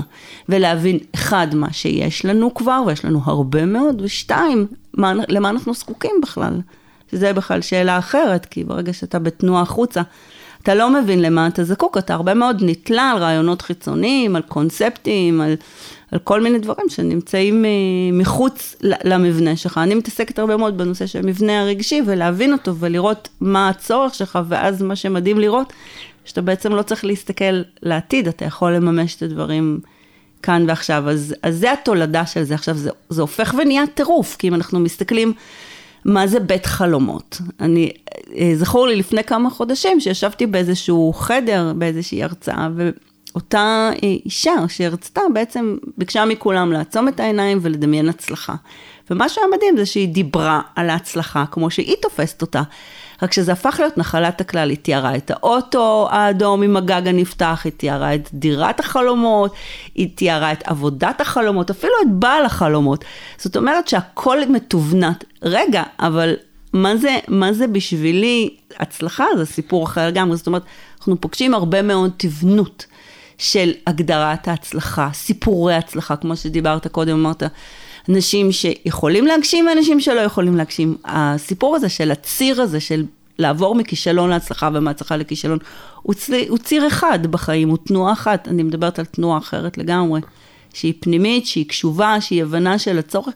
ולהבין, 0.49 0.97
אחד, 1.15 1.47
מה 1.55 1.73
שיש 1.73 2.25
לנו 2.25 2.53
כבר, 2.53 2.83
ויש 2.87 3.05
לנו 3.05 3.21
הרבה 3.25 3.65
מאוד, 3.65 4.01
ושתיים, 4.01 4.67
מה, 4.93 5.13
למה 5.27 5.49
אנחנו 5.49 5.73
זקוקים 5.73 6.11
בכלל. 6.21 6.61
שזה 7.11 7.33
בכלל 7.33 7.61
שאלה 7.61 7.97
אחרת, 7.97 8.45
כי 8.45 8.63
ברגע 8.63 8.93
שאתה 8.93 9.19
בתנועה 9.19 9.61
החוצה, 9.61 10.01
אתה 10.63 10.75
לא 10.75 10.89
מבין 10.89 11.21
למה 11.21 11.47
אתה 11.47 11.63
זקוק, 11.63 11.97
אתה 11.97 12.13
הרבה 12.13 12.33
מאוד 12.33 12.63
נתלה 12.65 13.11
על 13.11 13.17
רעיונות 13.17 13.61
חיצוניים, 13.61 14.35
על 14.35 14.41
קונספטים, 14.41 15.41
על, 15.41 15.53
על 16.11 16.19
כל 16.19 16.41
מיני 16.41 16.59
דברים 16.59 16.89
שנמצאים 16.89 17.65
אה, 17.65 17.69
מחוץ 18.13 18.75
למבנה 18.81 19.55
שלך. 19.55 19.77
אני 19.77 19.95
מתעסקת 19.95 20.39
הרבה 20.39 20.57
מאוד 20.57 20.77
בנושא 20.77 21.05
של 21.05 21.19
המבנה 21.19 21.61
הרגשי, 21.61 22.01
ולהבין 22.05 22.53
אותו 22.53 22.75
ולראות 22.75 23.29
מה 23.41 23.69
הצורך 23.69 24.15
שלך, 24.15 24.39
ואז 24.47 24.81
מה 24.81 24.95
שמדהים 24.95 25.39
לראות, 25.39 25.73
שאתה 26.25 26.41
בעצם 26.41 26.73
לא 26.73 26.81
צריך 26.81 27.05
להסתכל 27.05 27.61
לעתיד, 27.83 28.27
אתה 28.27 28.45
יכול 28.45 28.71
לממש 28.71 29.15
את 29.15 29.21
הדברים 29.21 29.79
כאן 30.43 30.65
ועכשיו. 30.67 31.09
אז, 31.09 31.35
אז 31.43 31.57
זה 31.57 31.73
התולדה 31.73 32.25
של 32.25 32.43
זה. 32.43 32.55
עכשיו, 32.55 32.75
זה, 32.75 32.89
זה 33.09 33.21
הופך 33.21 33.55
ונהיה 33.57 33.87
טירוף, 33.87 34.35
כי 34.39 34.47
אם 34.47 34.53
אנחנו 34.53 34.79
מסתכלים 34.79 35.33
מה 36.07 36.27
זה 36.27 36.39
בית 36.39 36.65
חלומות. 36.65 37.41
אני, 37.59 37.91
אה, 38.37 38.51
זכור 38.55 38.87
לי 38.87 38.95
לפני 38.95 39.23
כמה 39.23 39.49
חודשים 39.49 39.99
שישבתי 39.99 40.45
באיזשהו 40.45 41.13
חדר, 41.13 41.73
באיזושהי 41.75 42.23
הרצאה, 42.23 42.69
ואותה 42.75 43.89
אישה 44.03 44.53
שהרצתה 44.67 45.21
בעצם 45.33 45.77
ביקשה 45.97 46.25
מכולם 46.25 46.71
לעצום 46.71 47.07
את 47.07 47.19
העיניים 47.19 47.59
ולדמיין 47.61 48.09
הצלחה. 48.09 48.55
ומה 49.11 49.29
שהיה 49.29 49.47
מדהים 49.55 49.77
זה 49.77 49.85
שהיא 49.85 50.07
דיברה 50.07 50.61
על 50.75 50.89
ההצלחה 50.89 51.45
כמו 51.51 51.69
שהיא 51.69 51.95
תופסת 52.01 52.41
אותה. 52.41 52.61
רק 53.21 53.33
שזה 53.33 53.51
הפך 53.51 53.75
להיות 53.79 53.97
נחלת 53.97 54.41
הכלל, 54.41 54.69
היא 54.69 54.77
תיארה 54.77 55.15
את 55.15 55.31
האוטו 55.31 56.07
האדום 56.11 56.63
עם 56.63 56.77
הגג 56.77 57.07
הנפתח, 57.07 57.61
היא 57.63 57.73
תיארה 57.77 58.15
את 58.15 58.29
דירת 58.33 58.79
החלומות, 58.79 59.53
היא 59.95 60.09
תיארה 60.15 60.51
את 60.51 60.63
עבודת 60.67 61.21
החלומות, 61.21 61.69
אפילו 61.69 61.93
את 62.01 62.11
בעל 62.11 62.45
החלומות. 62.45 63.05
זאת 63.37 63.57
אומרת 63.57 63.87
שהכל 63.87 64.37
מתובנת. 64.49 65.23
רגע, 65.41 65.83
אבל 65.99 66.35
מה 66.73 66.97
זה, 66.97 67.17
מה 67.27 67.53
זה 67.53 67.67
בשבילי 67.67 68.49
הצלחה? 68.79 69.25
זה 69.37 69.45
סיפור 69.45 69.83
אחר 69.83 70.07
לגמרי. 70.07 70.37
זאת 70.37 70.47
אומרת, 70.47 70.63
אנחנו 70.97 71.21
פוגשים 71.21 71.53
הרבה 71.53 71.81
מאוד 71.81 72.11
תבנות 72.17 72.85
של 73.37 73.71
הגדרת 73.87 74.47
ההצלחה, 74.47 75.09
סיפורי 75.13 75.75
הצלחה, 75.75 76.15
כמו 76.15 76.35
שדיברת 76.35 76.87
קודם, 76.87 77.19
אמרת. 77.19 77.43
אנשים 78.09 78.51
שיכולים 78.51 79.27
להגשים 79.27 79.67
ואנשים 79.67 79.99
שלא 79.99 80.19
יכולים 80.19 80.57
להגשים. 80.57 80.97
הסיפור 81.05 81.75
הזה 81.75 81.89
של 81.89 82.11
הציר 82.11 82.61
הזה, 82.61 82.79
של 82.79 83.05
לעבור 83.39 83.75
מכישלון 83.75 84.29
להצלחה 84.29 84.69
ומהצלחה 84.73 85.17
לכישלון, 85.17 85.59
הוא 86.01 86.13
ציר, 86.13 86.49
הוא 86.49 86.57
ציר 86.57 86.87
אחד 86.87 87.27
בחיים, 87.27 87.69
הוא 87.69 87.77
תנועה 87.77 88.13
אחת, 88.13 88.47
אני 88.47 88.63
מדברת 88.63 88.99
על 88.99 89.05
תנועה 89.05 89.37
אחרת 89.37 89.77
לגמרי, 89.77 90.21
שהיא 90.73 90.93
פנימית, 90.99 91.47
שהיא 91.47 91.67
קשובה, 91.69 92.21
שהיא 92.21 92.43
הבנה 92.43 92.79
של 92.79 92.99
הצורך, 92.99 93.33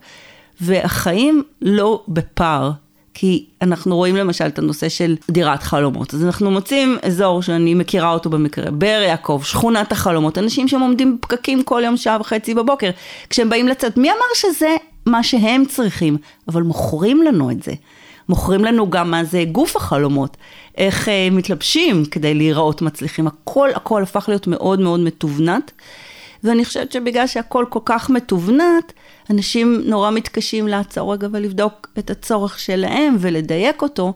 והחיים 0.62 1.44
לא 1.62 2.04
בפער. 2.08 2.72
כי 3.14 3.46
אנחנו 3.62 3.96
רואים 3.96 4.16
למשל 4.16 4.46
את 4.46 4.60
הנושא 4.60 4.90
של 4.90 5.16
דירת 5.30 5.64
חלומות. 5.64 6.14
אז 6.14 6.26
אנחנו 6.26 6.52
מוצאים 6.52 6.98
אזור 7.04 7.42
שאני 7.42 7.74
מכירה 7.74 8.14
אותו 8.14 8.30
במקרה, 8.30 8.72
באר 8.72 9.02
יעקב, 9.02 9.42
שכונת 9.44 9.92
החלומות, 9.92 10.38
אנשים 10.38 10.68
שם 10.68 10.80
עומדים 10.80 11.18
בפקקים 11.18 11.64
כל 11.64 11.82
יום 11.86 11.98
שעה 11.98 12.18
וחצי 12.22 12.54
בבוקר, 12.54 12.90
כשהם 13.30 13.50
באים 13.50 13.68
לצאת. 13.68 13.98
מי 13.98 14.12
אמר 14.12 14.26
שזה 14.36 14.76
מה 15.06 15.24
שהם 15.24 15.66
צריכים? 15.66 16.18
אבל 16.48 16.62
מוכרים 16.62 17.22
לנו 17.22 17.52
את 17.52 17.64
זה. 17.64 17.74
מוכרים 18.30 18.66
לנו 18.66 18.90
גם 18.90 19.12
מה 19.12 19.24
זה 19.24 19.44
גוף 19.52 19.76
החלומות, 19.76 20.38
איך 20.78 21.10
אה, 21.10 21.28
מתלבשים 21.32 22.06
כדי 22.06 22.34
להיראות 22.34 22.82
מצליחים. 22.82 23.28
הכל 23.28 23.70
הכל 23.76 24.04
הפך 24.04 24.26
להיות 24.28 24.48
מאוד 24.48 24.80
מאוד 24.80 25.00
מתובנת. 25.00 25.72
ואני 26.44 26.66
חושבת 26.66 26.92
שבגלל 26.92 27.28
שהכל 27.28 27.66
כל 27.70 27.80
כך 27.86 28.10
מתובנת, 28.10 28.94
אנשים 29.30 29.82
נורא 29.86 30.12
מתקשים 30.12 30.68
לעצור 30.68 31.14
רגע 31.14 31.28
ולבדוק 31.32 31.88
את 32.00 32.10
הצורך 32.10 32.60
שלהם 32.60 33.16
ולדייק 33.20 33.82
אותו, 33.82 34.14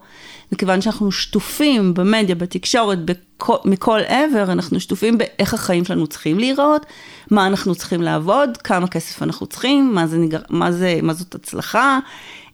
מכיוון 0.51 0.81
שאנחנו 0.81 1.11
שטופים 1.11 1.93
במדיה, 1.93 2.35
בתקשורת, 2.35 3.05
בכל, 3.05 3.57
מכל 3.65 3.99
עבר, 4.07 4.51
אנחנו 4.51 4.79
שטופים 4.79 5.17
באיך 5.17 5.53
החיים 5.53 5.85
שלנו 5.85 6.07
צריכים 6.07 6.39
להיראות, 6.39 6.85
מה 7.31 7.47
אנחנו 7.47 7.75
צריכים 7.75 8.01
לעבוד, 8.01 8.57
כמה 8.57 8.87
כסף 8.87 9.23
אנחנו 9.23 9.47
צריכים, 9.47 9.95
מה, 9.95 10.07
זה 10.07 10.17
נגר, 10.17 10.39
מה, 10.49 10.71
זה, 10.71 10.99
מה 11.01 11.13
זאת 11.13 11.35
הצלחה, 11.35 11.99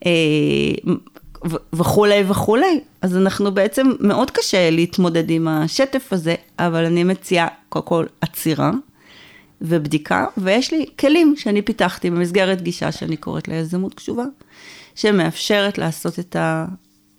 אה, 0.05 0.11
וכולי 1.73 2.23
וכולי. 2.27 2.79
אז 3.01 3.17
אנחנו 3.17 3.51
בעצם, 3.51 3.91
מאוד 3.99 4.31
קשה 4.31 4.69
להתמודד 4.69 5.29
עם 5.29 5.47
השטף 5.47 6.13
הזה, 6.13 6.35
אבל 6.59 6.85
אני 6.85 7.03
מציעה 7.03 7.47
קודם 7.69 7.85
כל 7.85 8.05
עצירה. 8.21 8.71
ובדיקה, 9.61 10.25
ויש 10.37 10.73
לי 10.73 10.85
כלים 10.99 11.35
שאני 11.37 11.61
פיתחתי 11.61 12.09
במסגרת 12.09 12.61
גישה 12.61 12.91
שאני 12.91 13.17
קוראת 13.17 13.47
לה 13.47 13.55
יזמות 13.55 13.93
קשובה, 13.93 14.25
שמאפשרת 14.95 15.77
לעשות 15.77 16.19
את, 16.19 16.35
ה, 16.35 16.65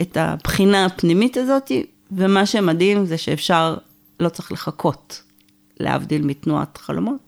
את 0.00 0.16
הבחינה 0.16 0.84
הפנימית 0.84 1.36
הזאת, 1.36 1.72
ומה 2.10 2.46
שמדהים 2.46 3.06
זה 3.06 3.18
שאפשר, 3.18 3.76
לא 4.20 4.28
צריך 4.28 4.52
לחכות, 4.52 5.22
להבדיל 5.80 6.22
מתנועת 6.22 6.76
חלומות, 6.76 7.20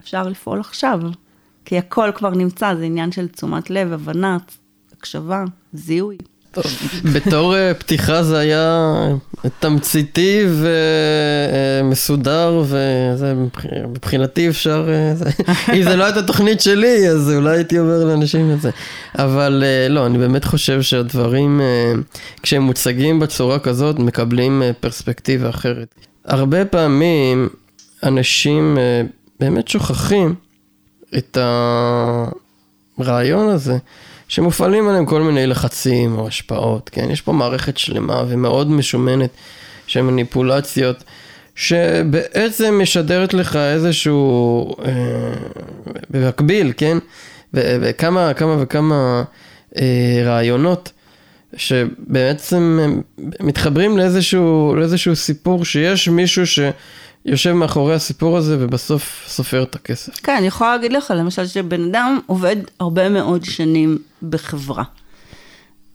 אפשר 0.00 0.22
לפעול 0.28 0.60
עכשיו, 0.60 1.00
כי 1.64 1.78
הכל 1.78 2.10
כבר 2.14 2.30
נמצא, 2.30 2.74
זה 2.74 2.84
עניין 2.84 3.12
של 3.12 3.28
תשומת 3.28 3.70
לב, 3.70 3.92
הבנה, 3.92 4.36
הקשבה, 4.92 5.44
זיהוי. 5.72 6.16
בתור 7.14 7.56
אה, 7.56 7.74
פתיחה 7.74 8.22
זה 8.22 8.38
היה 8.38 8.96
תמציתי 9.58 10.46
ומסודר, 11.82 12.64
ומבחינתי 13.18 14.48
אפשר, 14.48 14.88
אה, 14.88 15.12
אם 15.76 15.82
זה 15.82 15.96
לא 15.96 16.04
הייתה 16.04 16.22
תוכנית 16.22 16.60
שלי, 16.60 17.08
אז 17.08 17.30
אולי 17.30 17.56
הייתי 17.56 17.78
אומר 17.78 18.04
לאנשים 18.04 18.52
את 18.52 18.60
זה. 18.60 18.70
אבל 19.18 19.64
אה, 19.66 19.88
לא, 19.88 20.06
אני 20.06 20.18
באמת 20.18 20.44
חושב 20.44 20.82
שהדברים, 20.82 21.60
כשהם 22.42 22.62
מוצגים 22.62 23.20
בצורה 23.20 23.58
כזאת, 23.58 23.98
מקבלים 23.98 24.62
פרספקטיבה 24.80 25.48
אחרת. 25.48 25.94
הרבה 26.24 26.64
פעמים 26.64 27.48
אנשים 28.02 28.78
באמת 29.40 29.68
שוכחים 29.68 30.34
את 31.16 31.38
הרעיון 32.98 33.48
הזה. 33.48 33.78
שמופעלים 34.32 34.88
עליהם 34.88 35.06
כל 35.06 35.22
מיני 35.22 35.46
לחצים 35.46 36.18
או 36.18 36.26
השפעות, 36.26 36.88
כן? 36.88 37.10
יש 37.10 37.20
פה 37.20 37.32
מערכת 37.32 37.78
שלמה 37.78 38.24
ומאוד 38.28 38.70
משומנת 38.70 39.30
של 39.86 40.02
מניפולציות, 40.02 41.04
שבעצם 41.54 42.78
משדרת 42.82 43.34
לך 43.34 43.56
איזשהו, 43.56 44.74
אה, 44.84 44.92
במקביל, 46.10 46.72
כן? 46.76 46.98
וכמה 47.54 48.34
כמה 48.34 48.56
וכמה 48.60 49.22
אה, 49.76 50.22
רעיונות. 50.24 50.92
שבעצם 51.56 52.80
מתחברים 53.40 53.98
לאיזשהו, 53.98 54.74
לאיזשהו 54.76 55.16
סיפור 55.16 55.64
שיש 55.64 56.08
מישהו 56.08 56.46
ש... 56.46 56.58
יושב 57.24 57.52
מאחורי 57.52 57.94
הסיפור 57.94 58.36
הזה 58.36 58.56
ובסוף 58.60 59.24
סופר 59.26 59.62
את 59.62 59.74
הכסף. 59.74 60.20
כן, 60.22 60.36
אני 60.38 60.46
יכולה 60.46 60.76
להגיד 60.76 60.92
לך, 60.92 61.12
למשל, 61.16 61.46
שבן 61.46 61.84
אדם 61.84 62.18
עובד 62.26 62.56
הרבה 62.80 63.08
מאוד 63.08 63.44
שנים 63.44 63.98
בחברה. 64.30 64.84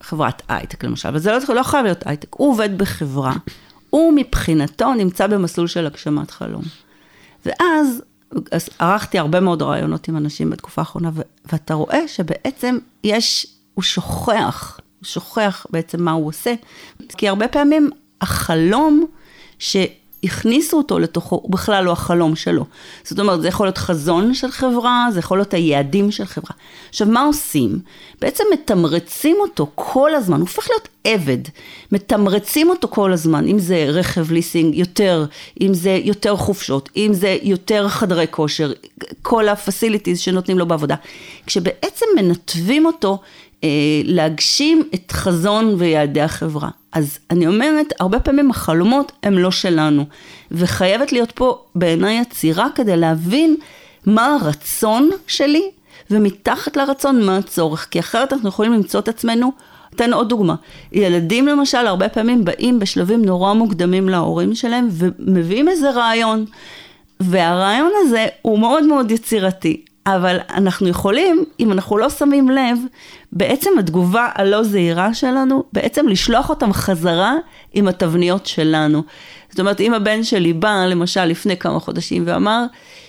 חברת 0.04 0.42
הייטק 0.48 0.84
למשל, 0.84 1.10
וזה 1.14 1.32
לא, 1.32 1.56
לא 1.56 1.64
חייב 1.64 1.84
להיות 1.86 2.08
הייטק, 2.08 2.36
הוא 2.36 2.52
עובד 2.52 2.78
בחברה, 2.78 3.34
הוא 3.90 4.14
מבחינתו 4.16 4.94
נמצא 4.94 5.28
במסלול 5.28 5.68
של 5.68 5.86
הגשמת 5.86 6.32
חלום. 6.32 6.64
ואז 7.46 8.02
אז 8.52 8.70
ערכתי 8.80 9.20
הרבה 9.20 9.40
מאוד 9.40 9.62
רעיונות 9.62 10.08
עם 10.08 10.18
אנשים 10.18 10.50
בתקופה 10.50 10.82
האחרונה, 10.82 11.12
ואתה 11.52 11.74
רואה 11.74 12.08
שבעצם 12.08 12.78
יש, 13.04 13.48
הוא 13.74 13.84
שוכח, 13.84 14.80
הוא 15.00 15.06
שוכח 15.06 15.66
בעצם 15.70 16.04
מה 16.04 16.12
הוא 16.12 16.28
עושה, 16.28 16.54
כי 17.18 17.28
הרבה 17.28 17.48
פעמים 17.48 17.90
החלום, 18.22 19.06
ש... 19.60 19.78
הכניסו 20.24 20.78
אותו 20.78 21.00
לתוכו, 21.00 21.36
הוא 21.36 21.52
בכלל 21.52 21.84
לא 21.84 21.92
החלום 21.92 22.36
שלו. 22.36 22.66
זאת 23.04 23.20
אומרת, 23.20 23.42
זה 23.42 23.48
יכול 23.48 23.66
להיות 23.66 23.78
חזון 23.78 24.34
של 24.34 24.52
חברה, 24.52 25.08
זה 25.14 25.20
יכול 25.20 25.38
להיות 25.38 25.54
היעדים 25.54 26.12
של 26.12 26.26
חברה. 26.26 26.56
עכשיו, 26.90 27.08
מה 27.08 27.22
עושים? 27.22 27.80
בעצם 28.22 28.44
מתמרצים 28.54 29.36
אותו 29.40 29.68
כל 29.76 30.16
הזמן, 30.16 30.40
הוא 30.40 30.48
הופך 30.48 30.68
להיות 30.70 30.88
עבד. 31.04 31.38
מתמרצים 31.92 32.70
אותו 32.70 32.88
כל 32.88 33.14
הזמן, 33.14 33.48
אם 33.48 33.60
זה 33.60 33.86
רכב 33.90 34.32
ליסינג 34.32 34.76
יותר, 34.76 35.26
אם 35.62 35.74
זה 35.74 36.00
יותר 36.04 36.36
חופשות, 36.36 36.90
אם 36.98 37.12
זה 37.14 37.38
יותר 37.42 37.88
חדרי 37.88 38.26
כושר, 38.32 38.72
כל 39.22 39.50
הפסיליטיז 39.50 40.20
שנותנים 40.20 40.60
לו 40.60 40.66
בעבודה. 40.66 40.96
כשבעצם 41.46 42.06
מנתבים 42.16 42.86
אותו 42.86 43.20
להגשים 44.04 44.84
את 44.94 45.12
חזון 45.12 45.76
ויעדי 45.78 46.22
החברה. 46.22 46.70
אז 46.92 47.20
אני 47.32 47.48
אומרת, 47.48 47.94
הרבה 48.00 48.20
פעמים 48.20 48.52
החלומות 48.52 49.12
הם 49.24 49.38
לא 49.38 49.52
שלנו, 49.52 50.06
וחייבת 50.52 51.12
להיות 51.12 51.32
פה 51.32 51.64
בעיניי 51.76 52.20
עצירה 52.20 52.68
כדי 52.76 52.98
להבין 52.98 53.56
מה 54.06 54.38
הרצון 54.42 55.10
שלי, 55.28 55.72
ומתחת 56.12 56.78
לרצון 56.78 57.24
מה 57.24 57.38
הצורך, 57.38 57.88
כי 57.92 58.00
אחרת 58.00 58.34
אנחנו 58.34 58.50
יכולים 58.50 58.74
למצוא 58.74 59.00
את 59.00 59.08
עצמנו, 59.08 59.52
אתן 59.96 60.14
עוד 60.14 60.30
דוגמה, 60.30 60.56
ילדים 60.92 61.48
למשל 61.48 61.78
הרבה 61.88 62.10
פעמים 62.10 62.46
באים 62.46 62.80
בשלבים 62.80 63.26
נורא 63.26 63.54
מוקדמים 63.54 64.10
להורים 64.10 64.56
שלהם 64.56 64.88
ומביאים 64.92 65.70
איזה 65.70 65.92
רעיון, 65.92 66.46
והרעיון 67.20 67.92
הזה 67.98 68.26
הוא 68.42 68.60
מאוד 68.60 68.84
מאוד 68.84 69.12
יצירתי, 69.12 69.86
אבל 70.08 70.38
אנחנו 70.50 70.88
יכולים, 70.88 71.46
אם 71.60 71.72
אנחנו 71.72 71.98
לא 71.98 72.10
שמים 72.10 72.50
לב, 72.50 72.80
בעצם 73.32 73.70
התגובה 73.80 74.30
הלא 74.36 74.64
זהירה 74.64 75.14
שלנו, 75.14 75.64
בעצם 75.74 76.08
לשלוח 76.08 76.50
אותם 76.50 76.74
חזרה 76.74 77.36
עם 77.74 77.88
התבניות 77.88 78.46
שלנו. 78.46 79.04
זאת 79.50 79.60
אומרת, 79.60 79.80
אם 79.80 79.94
הבן 79.94 80.24
שלי 80.24 80.54
בא, 80.54 80.86
למשל, 80.86 81.26
לפני 81.26 81.58
כמה 81.58 81.80
חודשים 81.80 82.24
ואמר 82.26 82.66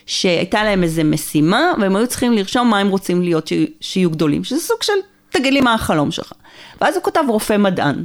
שהייתה 0.07 0.65
להם 0.65 0.83
איזה 0.83 1.05
משימה, 1.05 1.73
והם 1.81 1.97
היו 1.97 2.07
צריכים 2.07 2.33
לרשום 2.33 2.71
מה 2.71 2.79
הם 2.79 2.89
רוצים 2.89 3.23
להיות 3.23 3.51
שיהיו 3.81 4.11
גדולים, 4.11 4.45
שזה 4.45 4.61
סוג 4.61 4.83
של, 4.83 4.93
תגיד 5.31 5.53
לי 5.53 5.61
מה 5.61 5.75
החלום 5.75 6.11
שלך. 6.11 6.33
ואז 6.81 6.95
הוא 6.95 7.03
כותב 7.03 7.25
רופא 7.29 7.57
מדען. 7.57 8.05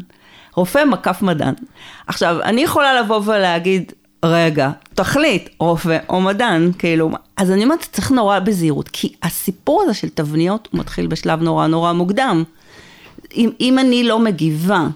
רופא 0.55 0.85
מקף 0.85 1.21
מדען. 1.21 1.53
עכשיו, 2.07 2.37
אני 2.43 2.61
יכולה 2.61 3.01
לבוא 3.01 3.21
ולהגיד, 3.25 3.91
רגע, 4.23 4.71
תחליט, 4.93 5.49
רופא 5.59 5.97
או 6.09 6.21
מדען, 6.21 6.71
כאילו, 6.77 7.11
אז 7.37 7.51
אני 7.51 7.63
אומרת, 7.63 7.87
צריך 7.91 8.11
נורא 8.11 8.39
בזהירות, 8.39 8.89
כי 8.89 9.13
הסיפור 9.23 9.81
הזה 9.83 9.93
של 9.93 10.09
תבניות, 10.09 10.67
הוא 10.71 10.79
מתחיל 10.79 11.07
בשלב 11.07 11.41
נורא 11.41 11.67
נורא 11.67 11.93
מוקדם. 11.93 12.43
אם, 13.35 13.49
אם 13.59 13.79
אני 13.79 14.03
לא 14.03 14.19
מגיבה 14.19 14.87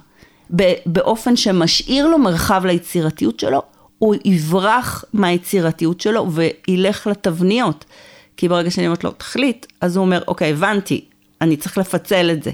באופן 0.86 1.36
שמשאיר 1.36 2.08
לו 2.08 2.18
מרחב 2.18 2.66
ליצירתיות 2.66 3.40
שלו, 3.40 3.62
הוא 4.00 4.16
יברח 4.26 5.06
מהיצירתיות 5.14 6.02
שלו 6.02 6.28
וילך 6.32 7.08
לתבניות. 7.08 7.86
כי 8.38 8.48
ברגע 8.48 8.72
שאני 8.72 8.88
אומרת 8.88 9.04
לו, 9.04 9.12
תחליט, 9.12 9.66
אז 9.82 9.98
הוא 9.98 10.06
אומר, 10.06 10.22
אוקיי, 10.28 10.52
הבנתי, 10.52 11.06
אני 11.42 11.58
צריך 11.58 11.78
לפצל 11.78 12.32
את 12.32 12.44
זה. 12.44 12.52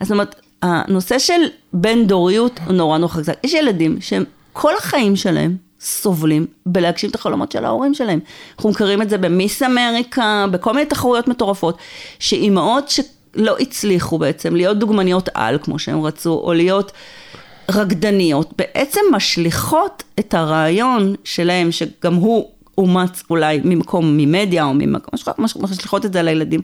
אז 0.00 0.06
זאת 0.06 0.12
אומרת, 0.12 0.34
הנושא 0.62 1.18
של 1.18 1.40
בין 1.72 2.06
דוריות 2.06 2.60
הוא 2.66 2.72
נורא 2.72 2.98
נורא 2.98 3.12
חזק. 3.12 3.38
יש 3.44 3.52
ילדים 3.52 4.00
שהם 4.00 4.24
כל 4.52 4.72
החיים 4.76 5.16
שלהם 5.16 5.56
סובלים 5.80 6.46
בלהגשים 6.66 7.10
את 7.10 7.14
החלומות 7.14 7.52
של 7.52 7.64
ההורים 7.64 7.94
שלהם. 7.94 8.20
אנחנו 8.56 8.70
מכירים 8.70 9.02
את 9.02 9.10
זה 9.10 9.18
במיס 9.18 9.62
אמריקה, 9.62 10.46
בכל 10.50 10.72
מיני 10.72 10.86
תחרויות 10.86 11.28
מטורפות, 11.28 11.78
שאימהות 12.18 12.88
שלא 12.88 13.56
הצליחו 13.60 14.18
בעצם 14.18 14.56
להיות 14.56 14.78
דוגמניות 14.78 15.28
על 15.34 15.58
כמו 15.62 15.78
שהם 15.78 16.02
רצו, 16.02 16.40
או 16.44 16.52
להיות 16.52 16.92
רקדניות, 17.70 18.52
בעצם 18.58 19.00
משליכות 19.12 20.02
את 20.18 20.34
הרעיון 20.34 21.14
שלהם, 21.24 21.72
שגם 21.72 22.14
הוא 22.14 22.50
אומץ 22.78 23.22
אולי 23.30 23.60
ממקום, 23.64 24.16
ממדיה 24.16 24.64
או 24.64 24.74
ממקום, 24.74 25.14
משליכות 25.38 26.06
את 26.06 26.12
זה 26.12 26.20
על 26.20 26.28
הילדים. 26.28 26.60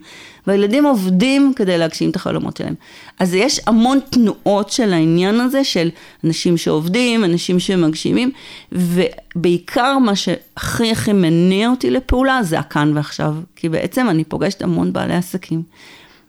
והילדים 0.47 0.85
עובדים 0.85 1.53
כדי 1.57 1.79
להגשים 1.79 2.11
את 2.11 2.17
החלומות 2.17 2.57
שלהם. 2.57 2.75
אז 3.19 3.35
יש 3.35 3.61
המון 3.67 3.99
תנועות 4.11 4.71
של 4.71 4.93
העניין 4.93 5.41
הזה, 5.41 5.65
של 5.65 5.89
אנשים 6.25 6.57
שעובדים, 6.57 7.25
אנשים 7.25 7.59
שמגשימים, 7.59 8.31
ובעיקר 8.73 9.99
מה 9.99 10.17
שהכי 10.17 10.91
הכי 10.91 11.13
מניע 11.13 11.71
אותי 11.71 11.91
לפעולה 11.91 12.43
זה 12.43 12.59
הכאן 12.59 12.97
ועכשיו. 12.97 13.35
כי 13.57 13.69
בעצם 13.69 14.09
אני 14.09 14.25
פוגשת 14.25 14.63
המון 14.63 14.93
בעלי 14.93 15.15
עסקים. 15.15 15.63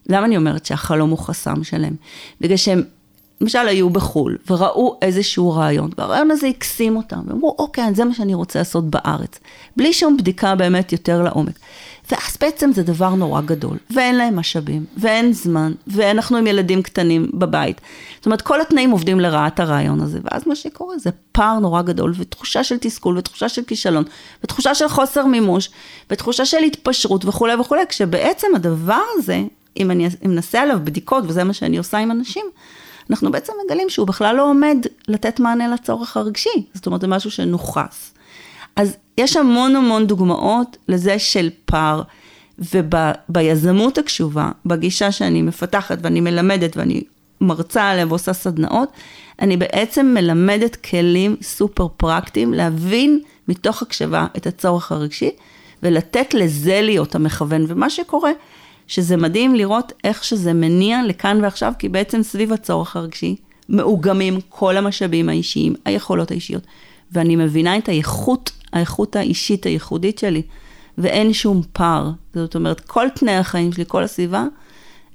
למה 0.10 0.26
אני 0.26 0.38
אומרת 0.38 0.66
שהחלום 0.66 1.10
הוא 1.10 1.20
חסם 1.20 1.64
שלהם? 1.64 1.96
בגלל 2.42 2.58
שהם 2.58 2.84
למשל 3.44 3.68
היו 3.68 3.90
בחו"ל 3.90 4.38
וראו 4.50 4.98
איזשהו 5.02 5.52
רעיון, 5.52 5.90
והרעיון 5.98 6.32
הזה 6.32 6.48
הקסים 6.48 6.98
אותם, 6.98 7.20
ואמרו, 7.28 7.56
אוקיי, 7.60 7.94
זה 7.96 8.06
מה 8.06 8.14
שאני 8.14 8.34
רוצה 8.34 8.60
לעשות 8.60 8.90
בארץ, 8.90 9.40
בלי 9.78 9.94
שום 9.94 10.18
בדיקה 10.18 10.56
באמת 10.56 10.92
יותר 10.92 11.22
לעומק. 11.22 11.60
ואז 12.12 12.38
בעצם 12.42 12.72
זה 12.74 12.84
דבר 12.84 13.10
נורא 13.16 13.42
גדול, 13.42 13.78
ואין 13.90 14.16
להם 14.16 14.36
משאבים, 14.36 14.86
ואין 14.98 15.34
זמן, 15.34 15.74
ואנחנו 15.88 16.38
עם 16.38 16.48
ילדים 16.48 16.82
קטנים 16.82 17.30
בבית. 17.34 17.82
זאת 18.16 18.26
אומרת, 18.26 18.42
כל 18.42 18.62
התנאים 18.62 18.92
עובדים 18.92 19.20
לרעת 19.20 19.60
הרעיון 19.60 20.02
הזה, 20.02 20.20
ואז 20.24 20.48
מה 20.48 20.56
שקורה 20.56 20.98
זה 20.98 21.10
פער 21.32 21.60
נורא 21.60 21.82
גדול, 21.82 22.14
ותחושה 22.18 22.64
של 22.64 22.78
תסכול, 22.78 23.18
ותחושה 23.18 23.50
של 23.50 23.64
כישלון, 23.64 24.04
ותחושה 24.44 24.76
של 24.76 24.88
חוסר 24.88 25.26
מימוש, 25.26 25.70
ותחושה 26.10 26.46
של 26.46 26.58
התפשרות 26.58 27.26
וכולי 27.26 27.56
וכולי, 27.56 27.82
כשבעצם 27.90 28.48
הדבר 28.56 29.02
הזה, 29.18 29.44
אם 29.78 29.92
אני 29.92 30.08
אנסה 30.26 30.62
עליו 30.62 30.80
בדיקות, 30.84 31.24
וזה 31.28 31.44
מה 31.44 31.54
שאני 31.54 31.78
עושה 31.78 31.98
עם 31.98 32.12
אנשים, 32.12 32.46
אנחנו 33.10 33.32
בעצם 33.32 33.54
מגלים 33.66 33.90
שהוא 33.90 34.08
בכלל 34.08 34.36
לא 34.36 34.50
עומד 34.50 34.78
לתת 35.08 35.40
מענה 35.40 35.68
לצורך 35.68 36.18
הרגשי, 36.18 36.66
זאת 36.74 36.86
אומרת 36.86 37.02
זה 37.02 37.08
משהו 37.08 37.32
שנוכס. 37.32 38.14
אז 38.76 38.98
יש 39.18 39.38
המון 39.38 39.76
המון 39.76 40.08
דוגמאות 40.08 40.78
לזה 40.88 41.20
של 41.20 41.50
פער, 41.66 42.02
וביזמות 42.60 43.98
הקשובה, 43.98 44.52
בגישה 44.66 45.12
שאני 45.12 45.42
מפתחת 45.42 45.98
ואני 46.02 46.22
מלמדת 46.22 46.78
ואני 46.78 47.02
מרצה 47.42 47.90
עליה 47.90 48.08
ועושה 48.08 48.34
סדנאות, 48.34 48.90
אני 49.42 49.58
בעצם 49.58 50.06
מלמדת 50.14 50.76
כלים 50.76 51.36
סופר 51.42 51.88
פרקטיים 51.98 52.54
להבין 52.54 53.20
מתוך 53.48 53.82
הקשבה 53.82 54.28
את 54.38 54.48
הצורך 54.48 54.92
הרגשי 54.92 55.30
ולתת 55.84 56.34
לזה 56.34 56.82
להיות 56.82 57.16
המכוון. 57.16 57.66
ומה 57.68 57.90
שקורה 57.90 58.32
שזה 58.88 59.18
מדהים 59.18 59.56
לראות 59.56 59.92
איך 60.04 60.24
שזה 60.24 60.54
מניע 60.54 61.02
לכאן 61.08 61.40
ועכשיו, 61.42 61.74
כי 61.80 61.90
בעצם 61.90 62.24
סביב 62.24 62.54
הצורך 62.54 62.96
הרגשי 62.96 63.36
מאוגמים 63.70 64.40
כל 64.50 64.78
המשאבים 64.78 65.30
האישיים, 65.30 65.74
היכולות 65.86 66.32
האישיות, 66.32 66.64
ואני 67.12 67.36
מבינה 67.36 67.78
את 67.78 67.90
האיכות, 67.90 68.52
האיכות 68.74 69.16
האישית 69.16 69.66
הייחודית 69.66 70.20
שלי, 70.20 70.42
ואין 70.98 71.34
שום 71.34 71.62
פער. 71.74 72.12
זאת 72.34 72.56
אומרת, 72.56 72.80
כל 72.80 73.08
תנאי 73.16 73.36
החיים 73.36 73.74
שלי, 73.74 73.84
כל 73.88 74.04
הסביבה, 74.04 74.46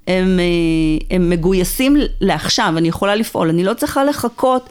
הם, 0.06 0.40
אה, 0.40 1.16
הם 1.16 1.30
מגויסים 1.30 1.96
לעכשיו, 2.20 2.74
אני 2.76 2.88
יכולה 2.88 3.14
לפעול, 3.14 3.48
אני 3.48 3.64
לא 3.64 3.74
צריכה 3.74 4.04
לחכות 4.04 4.68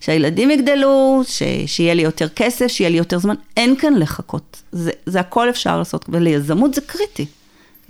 שהילדים 0.00 0.50
יגדלו, 0.50 1.22
ש, 1.26 1.42
שיהיה 1.66 1.94
לי 1.94 2.02
יותר 2.02 2.28
כסף, 2.28 2.66
שיהיה 2.66 2.90
לי 2.90 2.98
יותר 2.98 3.18
זמן, 3.18 3.34
אין 3.56 3.76
כאן 3.76 3.94
לחכות. 3.94 4.62
זה, 4.72 4.90
זה 5.06 5.20
הכל 5.20 5.50
אפשר 5.50 5.78
לעשות, 5.78 6.04
וליזמות 6.08 6.74
זה 6.74 6.80
קריטי. 6.80 7.26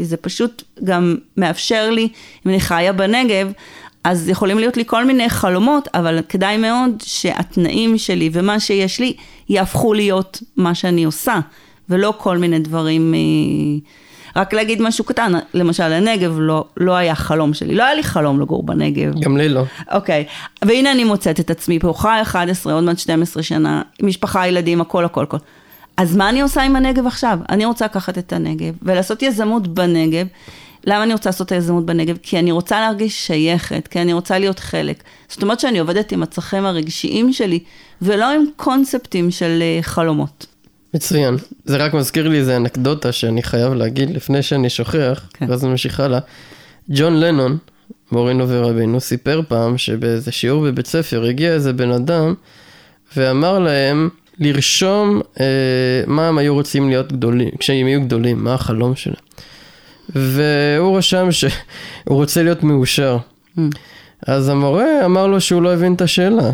כי 0.01 0.05
זה 0.05 0.17
פשוט 0.17 0.63
גם 0.85 1.17
מאפשר 1.37 1.91
לי, 1.91 2.09
אם 2.47 2.51
אני 2.51 2.61
חיה 2.61 2.93
בנגב, 2.93 3.53
אז 4.05 4.29
יכולים 4.29 4.59
להיות 4.59 4.77
לי 4.77 4.85
כל 4.87 5.05
מיני 5.05 5.29
חלומות, 5.29 5.89
אבל 5.95 6.21
כדאי 6.29 6.57
מאוד 6.57 6.91
שהתנאים 7.03 7.99
שלי 7.99 8.31
ומה 8.33 8.61
שיש 8.61 9.01
לי 9.01 9.15
יהפכו 9.49 9.95
להיות 9.95 10.43
מה 10.57 10.75
שאני 10.75 11.05
עושה, 11.05 11.41
ולא 11.89 12.15
כל 12.19 12.39
מיני 12.39 12.59
דברים... 12.59 13.15
אה, 13.15 14.41
רק 14.41 14.55
להגיד 14.55 14.83
משהו 14.83 15.05
קטן, 15.05 15.33
למשל 15.55 15.83
הנגב 15.83 16.37
לא, 16.39 16.65
לא 16.77 16.93
היה 16.93 17.15
חלום 17.15 17.55
שלי, 17.55 17.75
לא 17.75 17.85
היה 17.85 17.95
לי 17.95 18.03
חלום 18.03 18.41
לגור 18.41 18.63
בנגב. 18.63 19.21
גם 19.21 19.37
לי 19.37 19.49
לא. 19.49 19.65
אוקיי, 19.93 20.25
okay. 20.29 20.67
והנה 20.69 20.93
אני 20.93 21.05
מוצאת 21.05 21.41
את 21.41 21.51
עצמי 21.51 21.79
פה, 21.79 21.93
חי 21.97 22.19
11, 22.23 22.73
עוד 22.73 22.85
מעט 22.85 22.99
12 22.99 23.43
שנה, 23.43 23.83
משפחה, 24.03 24.49
ילדים, 24.49 24.81
הכל, 24.81 25.05
הכל, 25.05 25.23
הכל. 25.23 25.37
אז 26.01 26.17
מה 26.17 26.29
אני 26.29 26.41
עושה 26.41 26.63
עם 26.63 26.77
הנגב 26.77 27.07
עכשיו? 27.07 27.39
אני 27.49 27.65
רוצה 27.65 27.85
לקחת 27.85 28.19
את 28.19 28.33
הנגב 28.33 28.75
ולעשות 28.83 29.23
יזמות 29.23 29.69
בנגב. 29.69 30.27
למה 30.85 31.03
אני 31.03 31.13
רוצה 31.13 31.29
לעשות 31.29 31.47
את 31.47 31.53
היזמות 31.53 31.87
בנגב? 31.87 32.17
כי 32.23 32.39
אני 32.39 32.53
רוצה 32.53 32.81
להרגיש 32.81 33.27
שייכת, 33.27 33.89
כי 33.89 34.01
אני 34.03 34.13
רוצה 34.13 34.39
להיות 34.39 34.59
חלק. 34.59 35.03
זאת 35.29 35.43
אומרת 35.43 35.61
שאני 35.61 35.79
עובדת 35.79 36.13
עם 36.13 36.23
הצרכים 36.23 36.67
הרגשיים 36.67 37.33
שלי, 37.33 37.59
ולא 38.03 38.31
עם 38.31 38.45
קונספטים 38.57 39.31
של 39.31 39.63
אה, 39.63 39.79
חלומות. 39.83 40.47
מצוין. 40.95 41.37
זה 41.65 41.77
רק 41.77 41.95
מזכיר 41.95 42.29
לי 42.29 42.39
איזה 42.39 42.57
אנקדוטה 42.57 43.13
שאני 43.13 43.43
חייב 43.43 43.73
להגיד 43.73 44.11
לפני 44.11 44.43
שאני 44.43 44.71
שוכח, 44.71 45.29
כן. 45.35 45.47
ואז 45.49 45.65
אני 45.65 45.71
ממשיך 45.71 46.01
הלאה. 46.01 46.21
ג'ון 46.91 47.21
לנון, 47.21 47.59
מורינו 48.13 48.49
ורבינו, 48.49 49.01
סיפר 49.01 49.41
פעם 49.49 49.79
שבאיזה 49.79 50.33
שיעור 50.33 50.65
בבית 50.65 50.87
ספר 50.87 51.25
הגיע 51.25 51.53
איזה 51.53 51.73
בן 51.73 51.91
אדם 51.91 52.35
ואמר 53.17 53.59
להם, 53.59 54.09
לרשום 54.41 55.21
אה, 55.41 55.47
מה 56.07 56.29
הם 56.29 56.39
היו 56.39 56.55
רוצים 56.55 56.89
להיות 56.89 57.13
גדולים, 57.13 57.51
כשהם 57.59 57.89
יהיו 57.89 58.01
גדולים, 58.01 58.45
מה 58.45 58.55
החלום 58.55 58.97
שלהם. 58.97 59.17
והוא 60.09 60.99
רשם 60.99 61.33
שהוא 61.33 61.51
רוצה 62.07 62.43
להיות 62.43 62.63
מאושר. 62.63 63.19
Mm. 63.59 63.61
אז 64.27 64.49
המורה 64.49 65.05
אמר 65.05 65.27
לו 65.27 65.41
שהוא 65.41 65.63
לא 65.63 65.73
הבין 65.73 65.95
את 65.95 66.03
השאלה. 66.03 66.51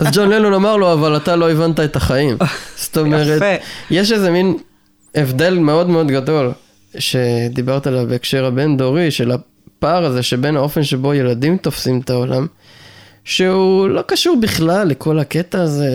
אז 0.00 0.06
ג'ון 0.12 0.28
לנון 0.28 0.54
אמר 0.54 0.76
לו, 0.76 0.92
אבל 0.92 1.16
אתה 1.16 1.36
לא 1.36 1.50
הבנת 1.50 1.80
את 1.80 1.96
החיים. 1.96 2.36
זאת 2.82 2.98
אומרת, 2.98 3.42
יש 3.90 4.12
איזה 4.12 4.30
מין 4.30 4.56
הבדל 5.14 5.58
מאוד 5.58 5.88
מאוד 5.88 6.08
גדול, 6.08 6.52
שדיברת 6.98 7.86
עליו 7.86 8.06
בהקשר 8.08 8.44
הבין-דורי, 8.44 9.10
של 9.10 9.30
הפער 9.30 10.04
הזה 10.04 10.22
שבין 10.22 10.56
האופן 10.56 10.82
שבו 10.82 11.14
ילדים 11.14 11.56
תופסים 11.56 12.00
את 12.00 12.10
העולם, 12.10 12.46
שהוא 13.24 13.88
לא 13.88 14.02
קשור 14.06 14.36
בכלל 14.40 14.88
לכל 14.88 15.18
הקטע 15.18 15.62
הזה 15.62 15.90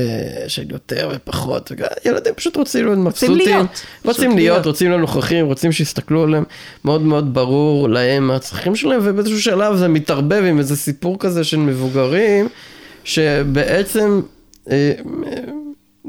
של 0.48 0.72
יותר 0.72 1.12
ופחות. 1.16 1.72
ילדים 2.06 2.34
פשוט 2.34 2.56
רוצים 2.56 2.86
להיות 2.86 2.98
מבסוטים. 2.98 3.36
רוצים 3.36 3.48
להיות. 3.48 3.68
רוצים 4.06 4.36
להיות, 4.36 4.66
רוצים 4.66 4.90
להיות 4.90 5.02
נוכחים, 5.02 5.46
רוצים 5.46 5.72
שיסתכלו 5.72 6.24
עליהם. 6.24 6.44
מאוד 6.86 7.02
מאוד 7.02 7.34
ברור 7.34 7.90
להם 7.90 8.28
מה 8.28 8.36
הצרכים 8.36 8.76
שלהם, 8.76 9.00
ובאיזשהו 9.04 9.42
שלב 9.42 9.76
זה 9.76 9.88
מתערבב 9.88 10.44
עם 10.44 10.60
איזה 10.60 10.76
סיפור 10.76 11.20
כזה 11.20 11.44
של 11.44 11.58
מבוגרים, 11.58 12.48
שבעצם, 13.04 14.22
אה, 14.72 14.92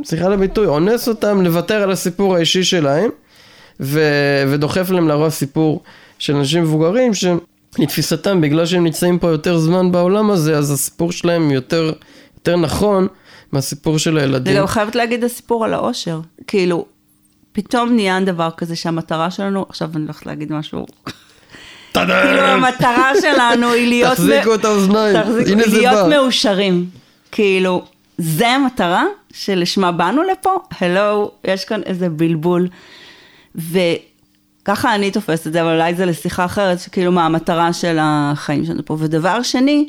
סליחה 0.05 0.27
על 0.27 0.33
הביטוי, 0.33 0.67
אונס 0.67 1.09
אותם 1.09 1.43
לוותר 1.43 1.83
על 1.83 1.91
הסיפור 1.91 2.37
האישי 2.37 2.65
שלהם, 2.65 3.11
ו- 3.81 4.45
ודוחף 4.49 4.91
להם 4.91 5.09
לרוב 5.09 5.29
סיפור 5.29 5.83
של 6.19 6.37
אנשים 6.37 6.63
מבוגרים, 6.63 7.15
שהם... 7.15 7.39
לתפיסתם, 7.79 8.41
בגלל 8.41 8.67
שהם 8.67 8.85
נמצאים 8.85 9.19
פה 9.19 9.31
יותר 9.31 9.59
זמן 9.59 9.93
בעולם 9.93 10.31
הזה, 10.31 10.59
אז 10.59 10.71
הסיפור 10.71 11.13
שלהם 11.13 11.51
יותר, 11.51 11.93
יותר 12.35 12.57
נכון 12.57 13.07
מהסיפור 13.53 13.99
של 13.99 14.19
הילדים. 14.19 14.53
אני 14.53 14.61
גם 14.61 14.67
חייבת 14.67 14.95
להגיד 14.95 15.25
הסיפור 15.25 15.65
על 15.65 15.75
העושר. 15.75 16.21
כאילו, 16.47 16.87
פתאום 17.53 17.93
נהיה 17.93 18.21
דבר 18.21 18.49
כזה 18.57 18.77
שהמטרה 18.77 19.31
שלנו, 19.31 19.67
עכשיו 19.69 19.91
אני 19.95 20.05
הולכת 20.05 20.27
להגיד 20.27 20.53
משהו. 20.53 20.87
כאילו 21.93 22.43
המטרה 22.43 23.13
שלנו 23.21 23.73
היא 23.73 23.89
להיות... 23.89 24.13
תחזיקו 24.13 24.55
את 24.55 24.65
האוזניים, 24.65 25.17
הנה 25.17 25.63
זה 25.67 25.71
בא. 25.71 25.77
להיות 25.77 26.09
מאושרים. 26.11 26.87
כאילו, 27.33 27.85
זה 28.19 28.49
המטרה 28.49 29.05
שלשמה 29.33 29.93
באנו 29.93 30.23
לפה? 30.23 30.57
הלו, 30.81 31.31
יש 31.45 31.65
כאן 31.65 31.83
איזה 31.87 32.09
בלבול. 32.09 32.69
ו... 33.57 33.79
ככה 34.67 34.95
אני 34.95 35.11
תופסת 35.11 35.47
את 35.47 35.53
זה, 35.53 35.63
אבל 35.63 35.75
אולי 35.75 35.95
זה 35.95 36.07
לשיחה 36.07 36.45
אחרת, 36.45 36.81
שכאילו 36.81 37.13
מה 37.13 37.27
המטרה 37.27 37.73
של 37.73 37.97
החיים 38.01 38.65
שלנו 38.65 38.85
פה. 38.85 38.97
ודבר 38.99 39.43
שני, 39.43 39.89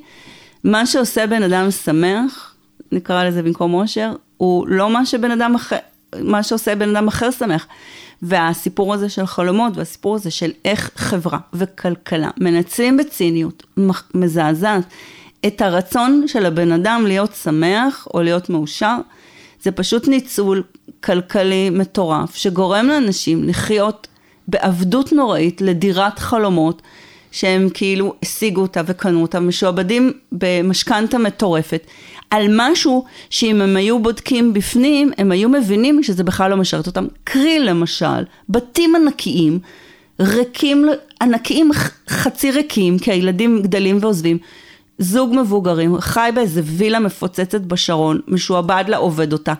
מה 0.63 0.85
שעושה 0.85 1.27
בן 1.27 1.43
אדם 1.43 1.71
שמח, 1.71 2.55
נקרא 2.91 3.23
לזה 3.23 3.43
במקום 3.43 3.73
אושר, 3.73 4.11
הוא 4.37 4.67
לא 4.67 4.89
מה 4.89 5.05
שבן 5.05 5.31
אדם 5.31 5.55
אחר, 5.55 5.77
מה 6.21 6.43
שעושה 6.43 6.75
בן 6.75 6.95
אדם 6.95 7.07
אחר 7.07 7.31
שמח. 7.31 7.67
והסיפור 8.21 8.93
הזה 8.93 9.09
של 9.09 9.25
חלומות 9.25 9.77
והסיפור 9.77 10.15
הזה 10.15 10.31
של 10.31 10.51
איך 10.65 10.91
חברה 10.95 11.39
וכלכלה 11.53 12.29
מנצלים 12.37 12.97
בציניות 12.97 13.63
מזעזעת 14.13 14.83
את 15.47 15.61
הרצון 15.61 16.23
של 16.27 16.45
הבן 16.45 16.71
אדם 16.71 17.03
להיות 17.07 17.35
שמח 17.43 18.07
או 18.13 18.21
להיות 18.21 18.49
מאושר, 18.49 18.97
זה 19.61 19.71
פשוט 19.71 20.07
ניצול 20.07 20.63
כלכלי 21.03 21.69
מטורף 21.69 22.35
שגורם 22.35 22.87
לאנשים 22.87 23.43
לחיות 23.43 24.07
בעבדות 24.47 25.13
נוראית 25.13 25.61
לדירת 25.61 26.19
חלומות 26.19 26.81
שהם 27.31 27.69
כאילו 27.73 28.13
השיגו 28.23 28.61
אותה 28.61 28.81
וקנו 28.85 29.21
אותה, 29.21 29.39
משועבדים 29.39 30.11
במשכנתה 30.31 31.17
מטורפת, 31.17 31.87
על 32.29 32.47
משהו 32.55 33.05
שאם 33.29 33.61
הם 33.61 33.77
היו 33.77 33.99
בודקים 33.99 34.53
בפנים, 34.53 35.11
הם 35.17 35.31
היו 35.31 35.49
מבינים 35.49 36.03
שזה 36.03 36.23
בכלל 36.23 36.51
לא 36.51 36.57
משרת 36.57 36.87
אותם. 36.87 37.07
קרי 37.23 37.59
למשל, 37.59 38.23
בתים 38.49 38.95
ענקיים, 38.95 39.59
ריקים, 40.19 40.89
ענקיים 41.21 41.71
חצי 42.09 42.51
ריקים, 42.51 42.99
כי 42.99 43.11
הילדים 43.11 43.61
גדלים 43.61 43.97
ועוזבים, 44.01 44.37
זוג 44.99 45.35
מבוגרים, 45.35 45.97
חי 45.99 46.29
באיזה 46.35 46.61
וילה 46.65 46.99
מפוצצת 46.99 47.61
בשרון, 47.61 48.19
משועבד 48.27 48.83
לעובד 48.87 49.33
אותה. 49.33 49.53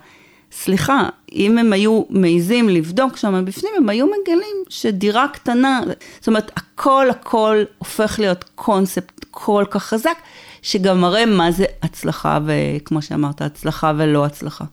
סליחה, 0.51 1.09
אם 1.31 1.57
הם 1.57 1.73
היו 1.73 2.03
מעיזים 2.09 2.69
לבדוק 2.69 3.17
שם 3.17 3.45
בפנים, 3.45 3.71
הם 3.77 3.89
היו 3.89 4.05
מגלים 4.05 4.57
שדירה 4.69 5.27
קטנה, 5.33 5.81
זאת 6.19 6.27
אומרת, 6.27 6.51
הכל 6.55 7.07
הכל 7.09 7.63
הופך 7.77 8.19
להיות 8.19 8.45
קונספט 8.55 9.25
כל 9.31 9.63
כך 9.69 9.83
חזק, 9.83 10.17
שגם 10.61 11.01
מראה 11.01 11.25
מה 11.25 11.51
זה 11.51 11.65
הצלחה, 11.81 12.39
וכמו 12.45 13.01
שאמרת, 13.01 13.41
הצלחה 13.41 13.93
ולא 13.97 14.25
הצלחה. 14.25 14.65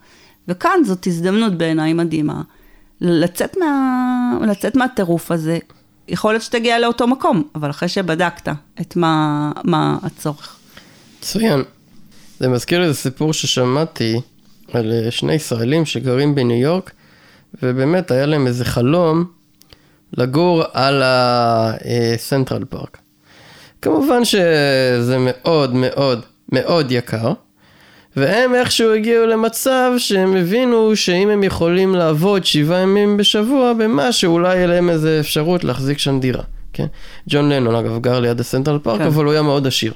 וכאן 0.48 0.84
זאת 0.84 1.06
הזדמנות 1.06 1.54
בעיניי 1.54 1.92
מדהימה, 1.92 2.42
לצאת, 3.00 3.56
מה, 3.56 4.38
לצאת 4.40 4.76
מהטירוף 4.76 5.30
הזה. 5.30 5.58
יכול 6.08 6.32
להיות 6.32 6.42
שתגיע 6.42 6.78
לאותו 6.78 7.06
מקום, 7.06 7.42
אבל 7.54 7.70
אחרי 7.70 7.88
שבדקת 7.88 8.48
את 8.80 8.96
מה, 8.96 9.52
מה 9.64 9.98
הצורך. 10.02 10.56
מצוין. 11.18 11.62
זה 12.40 12.48
מזכיר 12.48 12.82
איזה 12.82 12.94
סיפור 12.94 13.32
ששמעתי 13.32 14.20
על 14.76 14.92
אה, 14.92 15.10
שני 15.10 15.32
ישראלים 15.32 15.84
שגרים 15.86 16.34
בניו 16.34 16.56
יורק, 16.56 16.90
ובאמת 17.62 18.10
היה 18.10 18.26
להם 18.26 18.46
איזה 18.46 18.64
חלום 18.64 19.24
לגור 20.18 20.62
על 20.72 21.02
הסנטרל 21.04 22.64
פארק. 22.64 22.98
כמובן 23.82 24.24
שזה 24.24 25.16
מאוד 25.20 25.74
מאוד 25.74 26.20
מאוד 26.52 26.92
יקר, 26.92 27.32
והם 28.16 28.54
איכשהו 28.54 28.92
הגיעו 28.92 29.26
למצב 29.26 29.92
שהם 29.98 30.36
הבינו 30.36 30.96
שאם 30.96 31.30
הם 31.30 31.42
יכולים 31.42 31.94
לעבוד 31.94 32.44
שבעה 32.44 32.78
ימים 32.78 33.16
בשבוע 33.16 33.72
במה 33.72 34.12
שאולי 34.12 34.56
יהיה 34.56 34.66
להם 34.66 34.90
איזה 34.90 35.20
אפשרות 35.20 35.64
להחזיק 35.64 35.98
שם 35.98 36.20
דירה, 36.20 36.42
כן? 36.72 36.86
ג'ון 37.28 37.52
לנון 37.52 37.74
אגב 37.74 38.00
גר 38.00 38.20
ליד 38.20 38.40
הסנטרל 38.40 38.78
פארק, 38.78 38.98
כן. 38.98 39.06
אבל 39.06 39.24
הוא 39.24 39.32
היה 39.32 39.42
מאוד 39.42 39.66
עשיר. 39.66 39.92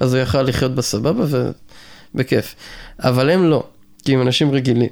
אז 0.00 0.14
הוא 0.14 0.22
יכל 0.22 0.42
לחיות 0.42 0.74
בסבבה 0.74 1.24
ובכיף. 2.14 2.54
אבל 2.98 3.30
הם 3.30 3.50
לא, 3.50 3.64
כי 4.06 4.14
הם 4.14 4.22
אנשים 4.22 4.50
רגילים. 4.52 4.88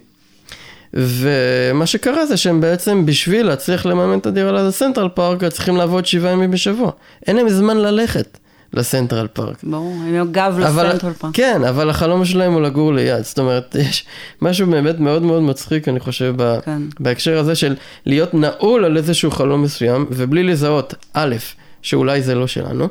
ומה 0.94 1.86
שקרה 1.86 2.26
זה 2.26 2.36
שהם 2.36 2.60
בעצם 2.60 3.06
בשביל 3.06 3.46
להצליח 3.46 3.86
לממן 3.86 4.18
את 4.18 4.26
הדירה 4.26 4.52
ליד 4.52 4.64
הסנטרל 4.64 5.08
פארק, 5.08 5.44
צריכים 5.44 5.76
לעבוד 5.76 6.06
שבעה 6.06 6.32
ימים 6.32 6.50
בשבוע. 6.50 6.90
אין 7.26 7.36
להם 7.36 7.48
זמן 7.48 7.76
ללכת. 7.76 8.38
לסנטרל 8.72 9.26
פארק. 9.32 9.56
ברור, 9.62 9.94
הם 10.06 10.32
גב 10.32 10.58
לסנטרל 10.60 11.12
פארק. 11.12 11.34
כן, 11.34 11.64
אבל 11.64 11.90
החלום 11.90 12.24
שלהם 12.24 12.52
הוא 12.52 12.62
לגור 12.62 12.94
ליד. 12.94 13.24
זאת 13.24 13.38
אומרת, 13.38 13.76
יש 13.90 14.04
משהו 14.42 14.66
באמת 14.66 15.00
מאוד 15.00 15.22
מאוד 15.22 15.42
מצחיק, 15.42 15.88
אני 15.88 16.00
חושב, 16.00 16.34
כן. 16.64 16.82
בהקשר 17.00 17.38
הזה 17.38 17.54
של 17.54 17.76
להיות 18.06 18.34
נעול 18.34 18.84
על 18.84 18.96
איזשהו 18.96 19.30
חלום 19.30 19.62
מסוים, 19.62 20.06
ובלי 20.10 20.42
לזהות, 20.42 20.94
א', 21.12 21.36
שאולי 21.82 22.22
זה 22.22 22.34
לא 22.34 22.46
שלנו, 22.46 22.88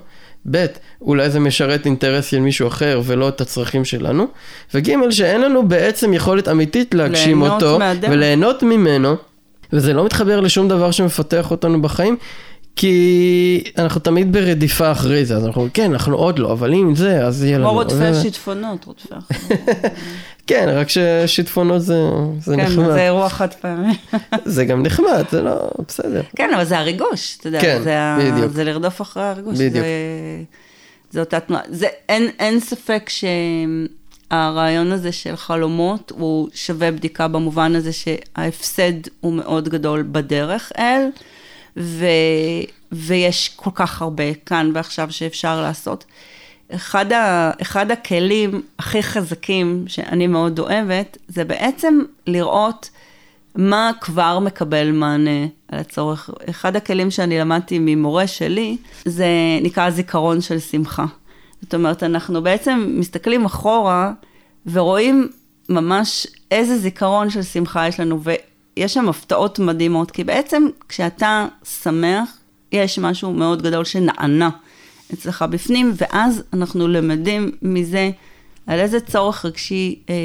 ב', 0.51 0.65
אולי 1.01 1.29
זה 1.29 1.39
משרת 1.39 1.85
אינטרס 1.85 2.25
של 2.25 2.39
מישהו 2.39 2.67
אחר 2.67 3.01
ולא 3.03 3.29
את 3.29 3.41
הצרכים 3.41 3.85
שלנו, 3.85 4.27
וג', 4.73 5.09
שאין 5.09 5.41
לנו 5.41 5.67
בעצם 5.67 6.13
יכולת 6.13 6.47
אמיתית 6.47 6.93
להגשים 6.93 7.41
אותו, 7.41 7.79
מהדרך. 7.79 8.11
וליהנות 8.11 8.63
ממנו, 8.63 9.15
וזה 9.73 9.93
לא 9.93 10.05
מתחבר 10.05 10.39
לשום 10.39 10.67
דבר 10.67 10.91
שמפתח 10.91 11.51
אותנו 11.51 11.81
בחיים, 11.81 12.17
כי 12.75 13.63
אנחנו 13.77 14.01
תמיד 14.01 14.33
ברדיפה 14.33 14.91
אחרי 14.91 15.25
זה, 15.25 15.35
אז 15.35 15.45
אנחנו, 15.45 15.67
כן, 15.73 15.91
אנחנו 15.91 16.15
עוד 16.15 16.39
לא, 16.39 16.51
אבל 16.51 16.73
אם 16.73 16.95
זה, 16.95 17.25
אז 17.25 17.43
יהיה 17.43 17.57
לנו. 17.57 17.69
כמו 17.69 17.73
רודפי 17.73 18.21
שיטפונות, 18.21 18.85
רודפי 18.85 19.15
כן, 20.47 20.69
רק 20.73 20.87
ששיטפונות 20.89 21.81
זה, 21.81 22.01
זה 22.39 22.55
כן, 22.55 22.61
נחמד. 22.61 22.85
כן, 22.85 22.91
זה 22.91 23.01
אירוע 23.01 23.29
חד 23.29 23.53
פעמי. 23.53 23.93
זה 24.45 24.65
גם 24.65 24.83
נחמד, 24.83 25.23
זה 25.31 25.41
לא, 25.41 25.69
בסדר. 25.87 26.21
כן, 26.35 26.53
אבל 26.55 26.63
זה 26.63 26.79
הריגוש, 26.79 27.37
אתה 27.39 27.47
יודע. 27.47 27.61
כן, 27.61 27.81
זה 27.83 27.97
בדיוק. 28.31 28.51
זה 28.51 28.63
לרדוף 28.63 29.01
אחרי 29.01 29.23
הריגוש. 29.23 29.55
בדיוק. 29.55 29.73
זה, 29.73 29.85
זה 31.11 31.19
אותה 31.19 31.39
תנועה. 31.39 31.63
זה, 31.69 31.87
אין, 32.09 32.29
אין 32.39 32.59
ספק 32.59 33.09
שהרעיון 34.29 34.91
הזה 34.91 35.11
של 35.11 35.35
חלומות 35.35 36.11
הוא 36.15 36.49
שווה 36.53 36.91
בדיקה 36.91 37.27
במובן 37.27 37.75
הזה 37.75 37.91
שההפסד 37.93 38.93
הוא 39.19 39.33
מאוד 39.33 39.69
גדול 39.69 40.05
בדרך 40.11 40.71
אל. 40.77 41.01
ו, 41.77 42.05
ויש 42.91 43.53
כל 43.55 43.69
כך 43.73 44.01
הרבה 44.01 44.33
כאן 44.33 44.71
ועכשיו 44.73 45.11
שאפשר 45.11 45.61
לעשות. 45.61 46.05
אחד, 46.75 47.11
ה, 47.13 47.51
אחד 47.61 47.91
הכלים 47.91 48.61
הכי 48.79 49.03
חזקים 49.03 49.83
שאני 49.87 50.27
מאוד 50.27 50.59
אוהבת, 50.59 51.17
זה 51.27 51.43
בעצם 51.43 51.99
לראות 52.27 52.89
מה 53.55 53.91
כבר 54.01 54.39
מקבל 54.39 54.91
מענה 54.91 55.45
על 55.67 55.79
הצורך. 55.79 56.29
אחד 56.49 56.75
הכלים 56.75 57.11
שאני 57.11 57.39
למדתי 57.39 57.79
ממורה 57.81 58.27
שלי, 58.27 58.77
זה 59.05 59.27
נקרא 59.61 59.89
זיכרון 59.89 60.41
של 60.41 60.59
שמחה. 60.59 61.05
זאת 61.61 61.73
אומרת, 61.73 62.03
אנחנו 62.03 62.43
בעצם 62.43 62.85
מסתכלים 62.89 63.45
אחורה 63.45 64.13
ורואים 64.71 65.29
ממש 65.69 66.27
איזה 66.51 66.77
זיכרון 66.77 67.29
של 67.29 67.41
שמחה 67.41 67.87
יש 67.87 67.99
לנו, 67.99 68.19
יש 68.77 68.93
שם 68.93 69.09
הפתעות 69.09 69.59
מדהימות, 69.59 70.11
כי 70.11 70.23
בעצם 70.23 70.67
כשאתה 70.89 71.47
שמח, 71.83 72.29
יש 72.71 72.99
משהו 72.99 73.33
מאוד 73.33 73.61
גדול 73.61 73.85
שנענה 73.85 74.49
אצלך 75.13 75.45
בפנים, 75.49 75.93
ואז 75.95 76.43
אנחנו 76.53 76.87
למדים 76.87 77.51
מזה 77.61 78.11
על 78.67 78.79
איזה 78.79 78.99
צורך 78.99 79.45
רגשי 79.45 79.99
אה, 80.09 80.15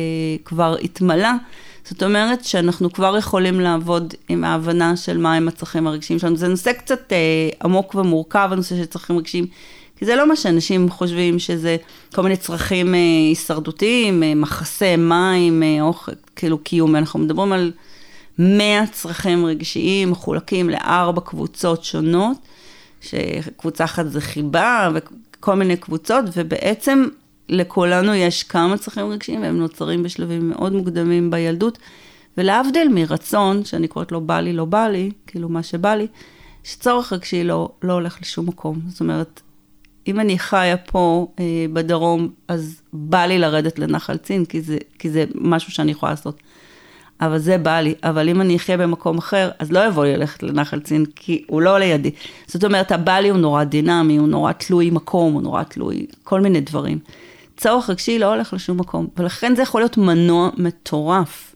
כבר 0.44 0.76
התמלא. 0.82 1.28
זאת 1.84 2.02
אומרת 2.02 2.44
שאנחנו 2.44 2.92
כבר 2.92 3.16
יכולים 3.18 3.60
לעבוד 3.60 4.14
עם 4.28 4.44
ההבנה 4.44 4.96
של 4.96 5.18
מהם 5.18 5.48
הצרכים 5.48 5.86
הרגשיים 5.86 6.18
שלנו. 6.18 6.36
זה 6.36 6.48
נושא 6.48 6.72
קצת 6.72 7.12
אה, 7.12 7.48
עמוק 7.64 7.94
ומורכב, 7.94 8.48
הנושא 8.52 8.76
של 8.76 8.84
צרכים 8.84 9.18
רגשיים, 9.18 9.46
כי 9.98 10.04
זה 10.04 10.16
לא 10.16 10.28
מה 10.28 10.36
שאנשים 10.36 10.90
חושבים 10.90 11.38
שזה 11.38 11.76
כל 12.14 12.22
מיני 12.22 12.36
צרכים 12.36 12.94
אה, 12.94 13.00
הישרדותיים, 13.28 14.22
אה, 14.22 14.34
מחסה, 14.34 14.96
מים, 14.96 15.62
אה, 15.62 15.82
אוכל, 15.82 16.12
כאילו 16.36 16.58
קיום, 16.58 16.96
אנחנו 16.96 17.18
מדברים 17.18 17.52
על... 17.52 17.72
100 18.38 18.86
צרכים 18.86 19.44
רגשיים 19.44 20.10
מחולקים 20.10 20.70
לארבע 20.70 21.20
קבוצות 21.20 21.84
שונות, 21.84 22.36
שקבוצה 23.00 23.84
אחת 23.84 24.10
זה 24.10 24.20
חיבה 24.20 24.90
וכל 24.94 25.54
מיני 25.54 25.76
קבוצות, 25.76 26.24
ובעצם 26.36 27.04
לכולנו 27.48 28.14
יש 28.14 28.42
כמה 28.42 28.78
צרכים 28.78 29.10
רגשיים 29.10 29.42
והם 29.42 29.58
נוצרים 29.58 30.02
בשלבים 30.02 30.48
מאוד 30.48 30.72
מוקדמים 30.72 31.30
בילדות, 31.30 31.78
ולהבדיל 32.36 32.88
מרצון, 32.88 33.64
שאני 33.64 33.88
קוראת 33.88 34.12
לו 34.12 34.20
בא 34.20 34.40
לי, 34.40 34.52
לא 34.52 34.64
בא 34.64 34.88
לי, 34.88 35.10
כאילו 35.26 35.48
מה 35.48 35.62
שבא 35.62 35.94
לי, 35.94 36.06
שצורך 36.64 37.12
רגשי 37.12 37.44
לא, 37.44 37.70
לא 37.82 37.92
הולך 37.92 38.18
לשום 38.20 38.46
מקום. 38.46 38.80
זאת 38.88 39.00
אומרת, 39.00 39.40
אם 40.06 40.20
אני 40.20 40.38
חיה 40.38 40.76
פה 40.76 41.32
אה, 41.40 41.66
בדרום, 41.72 42.28
אז 42.48 42.80
בא 42.92 43.26
לי 43.26 43.38
לרדת 43.38 43.78
לנחל 43.78 44.16
צין, 44.16 44.44
כי 44.44 44.60
זה, 44.60 44.78
כי 44.98 45.10
זה 45.10 45.24
משהו 45.34 45.72
שאני 45.72 45.90
יכולה 45.90 46.12
לעשות. 46.12 46.40
אבל 47.20 47.38
זה 47.38 47.58
בא 47.58 47.80
לי, 47.80 47.94
אבל 48.02 48.28
אם 48.28 48.40
אני 48.40 48.56
אחיה 48.56 48.76
במקום 48.76 49.18
אחר, 49.18 49.50
אז 49.58 49.72
לא 49.72 49.86
יבוא 49.86 50.04
לי 50.04 50.16
ללכת 50.16 50.42
לנחל 50.42 50.80
צין, 50.80 51.04
כי 51.16 51.44
הוא 51.46 51.62
לא 51.62 51.78
לידי. 51.78 52.10
זאת 52.46 52.64
אומרת, 52.64 52.92
הבא 52.92 53.18
לי 53.18 53.28
הוא 53.28 53.38
נורא 53.38 53.64
דינמי, 53.64 54.16
הוא 54.16 54.28
נורא 54.28 54.52
תלוי 54.52 54.90
מקום, 54.90 55.32
הוא 55.32 55.42
נורא 55.42 55.62
תלוי 55.62 56.06
כל 56.24 56.40
מיני 56.40 56.60
דברים. 56.60 56.98
צורך 57.56 57.90
רגשי 57.90 58.18
לא 58.18 58.26
הולך 58.26 58.52
לשום 58.52 58.80
מקום, 58.80 59.06
ולכן 59.16 59.56
זה 59.56 59.62
יכול 59.62 59.80
להיות 59.80 59.96
מנוע 59.96 60.50
מטורף 60.56 61.54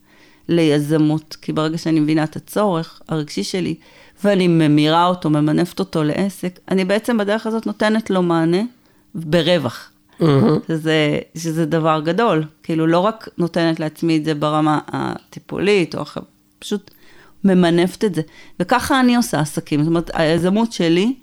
ליזמות, 0.49 1.37
כי 1.43 1.53
ברגע 1.53 1.79
שאני 1.79 2.01
מבינה 2.01 2.25
את 2.25 2.37
הצורך 2.37 3.01
הרגשי 3.09 3.45
שלי, 3.45 3.75
ואני 4.25 4.49
ממירה 4.49 5.07
אותו, 5.07 5.31
ממנפת 5.31 5.81
אותו 5.81 6.03
לעסק, 6.03 6.59
אני 6.69 6.85
בעצם 6.85 7.19
בדרך 7.19 7.47
הזאת 7.47 7.67
נותנת 7.67 8.11
לו 8.11 8.23
מענה 8.23 8.63
ברווח. 9.15 9.92
Mm-hmm. 10.23 10.69
שזה, 10.69 11.19
שזה 11.37 11.67
דבר 11.67 12.01
גדול. 12.05 12.45
כאילו, 12.63 12.87
לא 12.87 12.99
רק 12.99 13.29
נותנת 13.39 13.81
לעצמי 13.81 14.17
את 14.17 14.25
זה 14.25 14.35
ברמה 14.35 14.79
הטיפולית, 14.89 15.95
או 15.95 16.03
אחר, 16.03 16.21
פשוט 16.59 16.91
ממנפת 17.45 18.05
את 18.05 18.15
זה. 18.15 18.23
וככה 18.61 19.01
אני 19.01 19.17
עושה 19.17 19.41
עסקים. 19.41 19.81
זאת 19.81 19.89
אומרת, 19.89 20.11
היזמות 20.15 20.73
שלי 20.73 21.15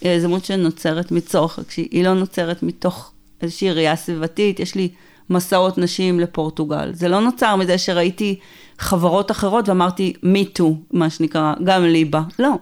היא 0.00 0.10
היזמות 0.10 0.44
שנוצרת 0.44 1.12
מצורך, 1.12 1.58
כשהיא 1.68 2.04
לא 2.04 2.14
נוצרת 2.14 2.62
מתוך 2.62 3.12
איזושהי 3.42 3.72
ראייה 3.72 3.96
סביבתית, 3.96 4.60
יש 4.60 4.74
לי 4.74 4.88
מסעות 5.30 5.78
נשים 5.78 6.20
לפורטוגל. 6.20 6.92
זה 6.92 7.08
לא 7.08 7.20
נוצר 7.20 7.56
מזה 7.56 7.78
שראיתי 7.78 8.38
חברות 8.78 9.30
אחרות 9.30 9.68
ואמרתי, 9.68 10.12
me 10.22 10.58
too, 10.58 10.72
מה 10.90 11.10
שנקרא, 11.10 11.54
גם 11.64 11.84
לי 11.84 12.04
בא. 12.04 12.20
לא. 12.38 12.52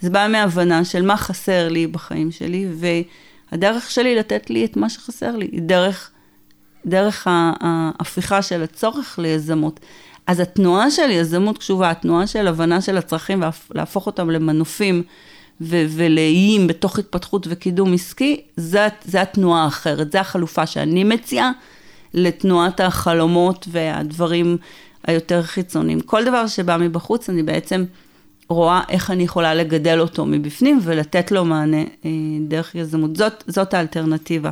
זה 0.00 0.10
בא 0.10 0.26
מהבנה 0.30 0.84
של 0.84 1.02
מה 1.02 1.16
חסר 1.16 1.68
לי 1.68 1.86
בחיים 1.86 2.30
שלי, 2.30 2.66
והדרך 3.52 3.90
שלי 3.90 4.16
לתת 4.16 4.50
לי 4.50 4.64
את 4.64 4.76
מה 4.76 4.90
שחסר 4.90 5.36
לי, 5.36 5.48
היא 5.52 5.62
דרך, 5.62 6.10
דרך 6.86 7.26
ההפיכה 7.30 8.42
של 8.42 8.62
הצורך 8.62 9.18
ליזמות. 9.18 9.80
אז 10.26 10.40
התנועה 10.40 10.90
של 10.90 11.10
יזמות 11.10 11.58
קשובה, 11.58 11.90
התנועה 11.90 12.26
של 12.26 12.46
הבנה 12.46 12.80
של 12.80 12.96
הצרכים 12.96 13.42
ולהפוך 13.70 14.06
אותם 14.06 14.30
למנופים 14.30 15.02
ו- 15.60 15.86
ולאיים 15.88 16.66
בתוך 16.66 16.98
התפתחות 16.98 17.46
וקידום 17.50 17.94
עסקי, 17.94 18.40
זה, 18.56 18.88
זה 19.04 19.22
התנועה 19.22 19.64
האחרת, 19.64 20.12
זה 20.12 20.20
החלופה 20.20 20.66
שאני 20.66 21.04
מציעה 21.04 21.50
לתנועת 22.14 22.80
החלומות 22.80 23.68
והדברים 23.70 24.56
היותר 25.06 25.42
חיצוניים. 25.42 26.00
כל 26.00 26.24
דבר 26.24 26.46
שבא 26.46 26.76
מבחוץ, 26.76 27.30
אני 27.30 27.42
בעצם 27.42 27.84
רואה 28.48 28.80
איך 28.88 29.10
אני 29.10 29.22
יכולה 29.22 29.54
לגדל 29.54 30.00
אותו 30.00 30.26
מבפנים 30.26 30.80
ולתת 30.82 31.30
לו 31.30 31.44
מענה 31.44 31.82
אה, 32.04 32.10
דרך 32.48 32.74
יזמות. 32.74 33.16
זאת, 33.16 33.44
זאת 33.46 33.74
האלטרנטיבה. 33.74 34.50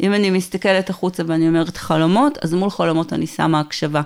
אם 0.00 0.14
אני 0.14 0.30
מסתכלת 0.30 0.90
החוצה 0.90 1.22
ואני 1.26 1.48
אומרת 1.48 1.76
חלומות, 1.76 2.38
אז 2.42 2.54
מול 2.54 2.70
חלומות 2.70 3.12
אני 3.12 3.26
שמה 3.26 3.60
הקשבה. 3.60 4.02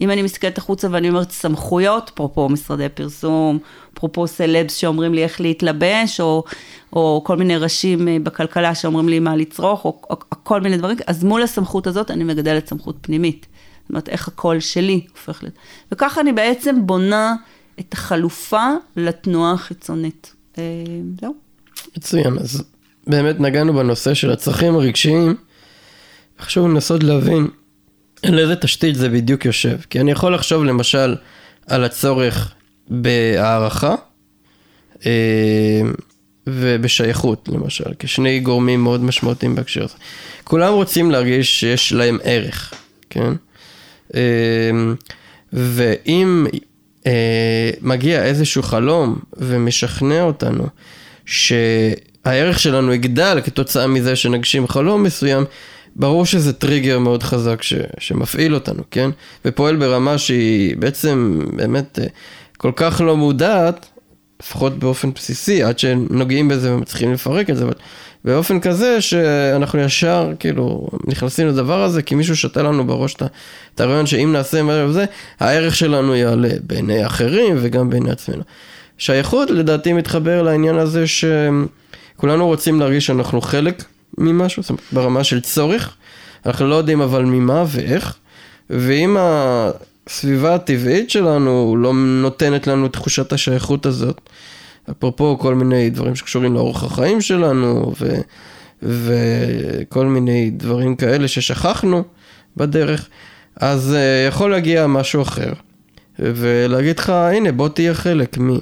אם 0.00 0.10
אני 0.10 0.22
מסתכלת 0.22 0.58
החוצה 0.58 0.88
ואני 0.90 1.08
אומרת 1.08 1.30
סמכויות, 1.30 2.10
אפרופו 2.14 2.48
משרדי 2.48 2.88
פרסום, 2.88 3.58
אפרופו 3.94 4.26
סלבס 4.26 4.74
שאומרים 4.74 5.14
לי 5.14 5.22
איך 5.22 5.40
להתלבש, 5.40 6.20
או, 6.20 6.44
או 6.92 7.22
כל 7.26 7.36
מיני 7.36 7.56
ראשים 7.56 8.08
אה, 8.08 8.16
בכלכלה 8.22 8.74
שאומרים 8.74 9.08
לי 9.08 9.18
מה 9.18 9.36
לצרוך, 9.36 9.84
או, 9.84 10.00
או, 10.10 10.16
או 10.32 10.36
כל 10.42 10.60
מיני 10.60 10.76
דברים, 10.76 10.96
אז 11.06 11.24
מול 11.24 11.42
הסמכות 11.42 11.86
הזאת 11.86 12.10
אני 12.10 12.24
מגדלת 12.24 12.68
סמכות 12.68 12.96
פנימית. 13.00 13.46
זאת 13.82 13.90
אומרת, 13.90 14.08
איך 14.08 14.28
הקול 14.28 14.60
שלי 14.60 15.06
הופך 15.10 15.42
להיות. 15.42 15.56
וככה 15.92 16.20
אני 16.20 16.32
בעצם 16.32 16.86
בונה 16.86 17.34
את 17.80 17.92
החלופה 17.92 18.66
לתנועה 18.96 19.52
החיצונית. 19.52 20.34
אה, 20.58 20.62
זהו. 21.20 21.34
מצוין, 21.96 22.38
אז 22.38 22.64
באמת 23.06 23.40
נגענו 23.40 23.74
בנושא 23.74 24.14
של 24.14 24.30
הצרכים 24.30 24.74
הרגשיים. 24.74 25.36
חשוב 26.40 26.68
לנסות 26.68 27.02
להבין 27.02 27.48
על 28.22 28.38
איזה 28.38 28.56
תשתית 28.56 28.94
זה 28.94 29.08
בדיוק 29.08 29.44
יושב. 29.44 29.78
כי 29.90 30.00
אני 30.00 30.10
יכול 30.10 30.34
לחשוב 30.34 30.64
למשל 30.64 31.16
על 31.66 31.84
הצורך 31.84 32.54
בהערכה 32.88 33.94
אה, 35.06 35.80
ובשייכות 36.46 37.48
למשל, 37.52 37.90
כשני 37.98 38.40
גורמים 38.40 38.82
מאוד 38.82 39.02
משמעותיים 39.02 39.54
בהקשר 39.54 39.84
הזה. 39.84 39.94
כולם 40.44 40.72
רוצים 40.72 41.10
להרגיש 41.10 41.60
שיש 41.60 41.92
להם 41.92 42.18
ערך, 42.22 42.74
כן? 43.10 43.32
אה, 44.14 44.20
ואם 45.52 46.46
אה, 47.08 47.70
מגיע 47.80 48.24
איזשהו 48.24 48.62
חלום 48.62 49.18
ומשכנע 49.36 50.22
אותנו 50.22 50.66
שהערך 51.26 52.58
שלנו 52.58 52.92
יגדל 52.92 53.40
כתוצאה 53.44 53.86
מזה 53.86 54.16
שנגשים 54.16 54.68
חלום 54.68 55.02
מסוים, 55.02 55.44
ברור 55.96 56.26
שזה 56.26 56.52
טריגר 56.52 56.98
מאוד 56.98 57.22
חזק 57.22 57.62
ש, 57.62 57.74
שמפעיל 57.98 58.54
אותנו, 58.54 58.82
כן? 58.90 59.10
ופועל 59.44 59.76
ברמה 59.76 60.18
שהיא 60.18 60.76
בעצם 60.76 61.40
באמת 61.56 61.98
אה, 61.98 62.06
כל 62.56 62.72
כך 62.76 63.00
לא 63.04 63.16
מודעת, 63.16 63.86
לפחות 64.42 64.78
באופן 64.78 65.10
בסיסי, 65.12 65.62
עד 65.62 65.78
שנוגעים 65.78 66.48
בזה 66.48 66.74
ומצליחים 66.74 67.12
לפרק 67.12 67.50
את 67.50 67.56
זה, 67.56 67.64
אבל 67.64 67.74
באופן 68.24 68.60
כזה 68.60 69.00
שאנחנו 69.00 69.80
ישר 69.80 70.32
כאילו 70.38 70.88
נכנסים 71.06 71.48
לדבר 71.48 71.82
הזה, 71.82 72.02
כי 72.02 72.14
מישהו 72.14 72.36
שתה 72.36 72.62
לנו 72.62 72.86
בראש 72.86 73.14
את 73.74 73.80
הרעיון 73.80 74.06
שאם 74.06 74.32
נעשה 74.32 74.62
מה 74.62 74.92
זה, 74.92 75.04
הערך 75.40 75.76
שלנו 75.76 76.14
יעלה 76.14 76.48
בעיני 76.62 77.06
אחרים 77.06 77.56
וגם 77.60 77.90
בעיני 77.90 78.10
עצמנו. 78.10 78.42
שייכות 78.98 79.50
לדעתי 79.50 79.92
מתחבר 79.92 80.42
לעניין 80.42 80.78
הזה 80.78 81.04
שכולנו 81.06 82.46
רוצים 82.46 82.80
להרגיש 82.80 83.06
שאנחנו 83.06 83.40
חלק 83.40 83.84
ממשהו, 84.18 84.62
זאת 84.62 84.70
אומרת, 84.70 84.84
ברמה 84.92 85.24
של 85.24 85.40
צורך, 85.40 85.94
אנחנו 86.46 86.68
לא 86.68 86.74
יודעים 86.74 87.00
אבל 87.00 87.24
ממה 87.24 87.64
ואיך, 87.68 88.16
ואם 88.70 89.16
הסביבה 89.20 90.54
הטבעית 90.54 91.10
שלנו 91.10 91.76
לא 91.78 91.92
נותנת 91.94 92.66
לנו 92.66 92.86
את 92.86 92.92
תחושת 92.92 93.32
השייכות 93.32 93.86
הזאת, 93.86 94.20
אפרופו 94.90 95.38
כל 95.38 95.54
מיני 95.54 95.90
דברים 95.90 96.14
שקשורים 96.14 96.54
לאורח 96.54 96.84
החיים 96.84 97.20
שלנו, 97.20 97.92
ו, 98.00 98.20
וכל 98.82 100.06
מיני 100.06 100.50
דברים 100.50 100.96
כאלה 100.96 101.28
ששכחנו 101.28 102.04
בדרך, 102.56 103.08
אז 103.56 103.96
uh, 103.96 104.28
יכול 104.28 104.50
להגיע 104.50 104.86
משהו 104.86 105.22
אחר, 105.22 105.52
ולהגיד 106.18 106.98
לך, 106.98 107.08
הנה 107.08 107.52
בוא 107.52 107.68
תהיה 107.68 107.94
חלק 107.94 108.38
מ... 108.38 108.58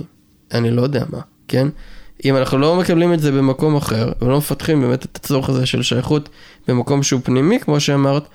אני 0.52 0.70
לא 0.70 0.82
יודע 0.82 1.04
מה, 1.10 1.20
כן? 1.48 1.68
אם 2.24 2.36
אנחנו 2.36 2.58
לא 2.58 2.76
מקבלים 2.76 3.12
את 3.12 3.20
זה 3.20 3.32
במקום 3.32 3.76
אחר, 3.76 4.12
ולא 4.22 4.38
מפתחים 4.38 4.80
באמת 4.80 5.04
את 5.04 5.16
הצורך 5.16 5.48
הזה 5.48 5.66
של 5.66 5.82
שייכות 5.82 6.28
במקום 6.68 7.02
שהוא 7.02 7.20
פנימי, 7.24 7.60
כמו 7.60 7.80
שאמרת, 7.80 8.28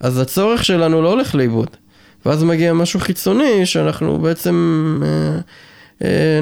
אז 0.00 0.18
הצורך 0.18 0.64
שלנו 0.64 1.02
לא 1.02 1.10
הולך 1.10 1.34
לאיבוד. 1.34 1.68
ואז 2.26 2.44
מגיע 2.44 2.72
משהו 2.72 3.00
חיצוני 3.00 3.66
שאנחנו 3.66 4.18
בעצם 4.18 4.54
אה, 5.02 5.08
אה, 5.08 5.40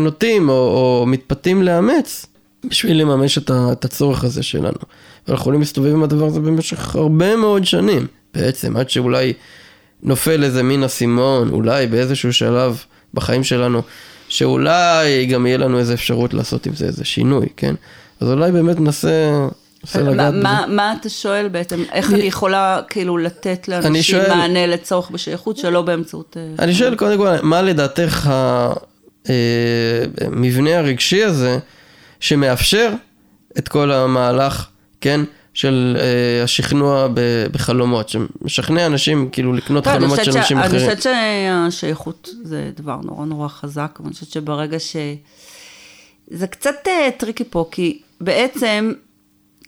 נוטים 0.01 0.49
או, 0.49 0.55
או 0.55 1.05
מתפתים 1.07 1.63
לאמץ 1.63 2.27
בשביל 2.65 3.01
לממש 3.01 3.39
את, 3.39 3.51
ה, 3.51 3.73
את 3.73 3.85
הצורך 3.85 4.25
הזה 4.25 4.43
שלנו. 4.43 4.79
ואנחנו 5.29 5.43
יכולים 5.43 5.61
להסתובב 5.61 5.93
עם 5.93 6.03
הדבר 6.03 6.27
הזה 6.27 6.41
במשך 6.41 6.97
הרבה 6.97 7.37
מאוד 7.37 7.65
שנים, 7.65 8.07
בעצם, 8.35 8.77
עד 8.77 8.91
שאולי 8.91 9.33
נופל 10.03 10.45
איזה 10.45 10.63
מין 10.63 10.85
אסימון, 10.85 11.49
אולי 11.49 11.87
באיזשהו 11.87 12.33
שלב 12.33 12.85
בחיים 13.15 13.45
שלנו. 13.45 13.83
שאולי 14.29 15.27
גם 15.27 15.47
יהיה 15.47 15.59
לנו 15.59 15.79
איזה 15.79 15.95
אפשרות 15.95 16.35
לעשות 16.35 16.67
עם 16.67 16.75
זה 16.75 16.87
איזה 16.87 17.05
שינוי, 17.05 17.47
כן? 17.57 17.75
אז 18.21 18.31
אולי 18.31 18.53
באמת 18.53 18.81
ננסה... 18.81 19.47
מה, 19.95 20.31
מה, 20.31 20.65
מה 20.69 20.95
אתה 21.01 21.09
שואל 21.09 21.49
בעצם? 21.49 21.83
איך 21.93 22.13
אני 22.13 22.23
יכולה 22.23 22.81
כאילו 22.89 23.19
לתת 23.19 23.69
לאנשים 23.69 24.03
שואל, 24.03 24.35
מענה 24.35 24.67
לצורך 24.67 25.11
בשייכות 25.11 25.57
שלא 25.57 25.83
באמצעות... 25.83 26.37
אה, 26.37 26.65
אני 26.65 26.75
שואל 26.75 26.95
קודם 26.95 27.19
כל, 27.19 27.29
מה 27.43 27.63
לדעתך 27.63 28.31
המבנה 30.21 30.71
אה, 30.71 30.79
הרגשי 30.79 31.25
הזה 31.25 31.59
שמאפשר 32.21 32.93
את 33.59 33.69
כל 33.69 33.93
המהלך, 33.93 34.67
כן? 35.01 35.21
של 35.57 35.97
uh, 35.97 36.45
השכנוע 36.45 37.09
בחלומות, 37.53 38.09
שמשכנע 38.09 38.87
אנשים 38.87 39.29
כאילו 39.33 39.53
לקנות 39.53 39.85
כן, 39.85 39.99
חלומות 39.99 40.25
של 40.25 40.39
אנשים 40.39 40.59
אחרים. 40.59 40.81
אני 40.81 40.97
חושבת 40.97 41.03
שהשייכות 41.03 42.29
זה 42.43 42.71
דבר 42.77 42.97
נורא 43.03 43.27
נורא 43.27 43.49
חזק, 43.49 43.99
ואני 44.01 44.13
חושבת 44.13 44.31
שברגע 44.31 44.79
ש... 44.79 44.97
זה 46.31 46.47
קצת 46.47 46.75
אה, 46.85 46.91
tricky 47.19 47.45
פה, 47.51 47.69
כי 47.71 48.01
בעצם, 48.21 48.93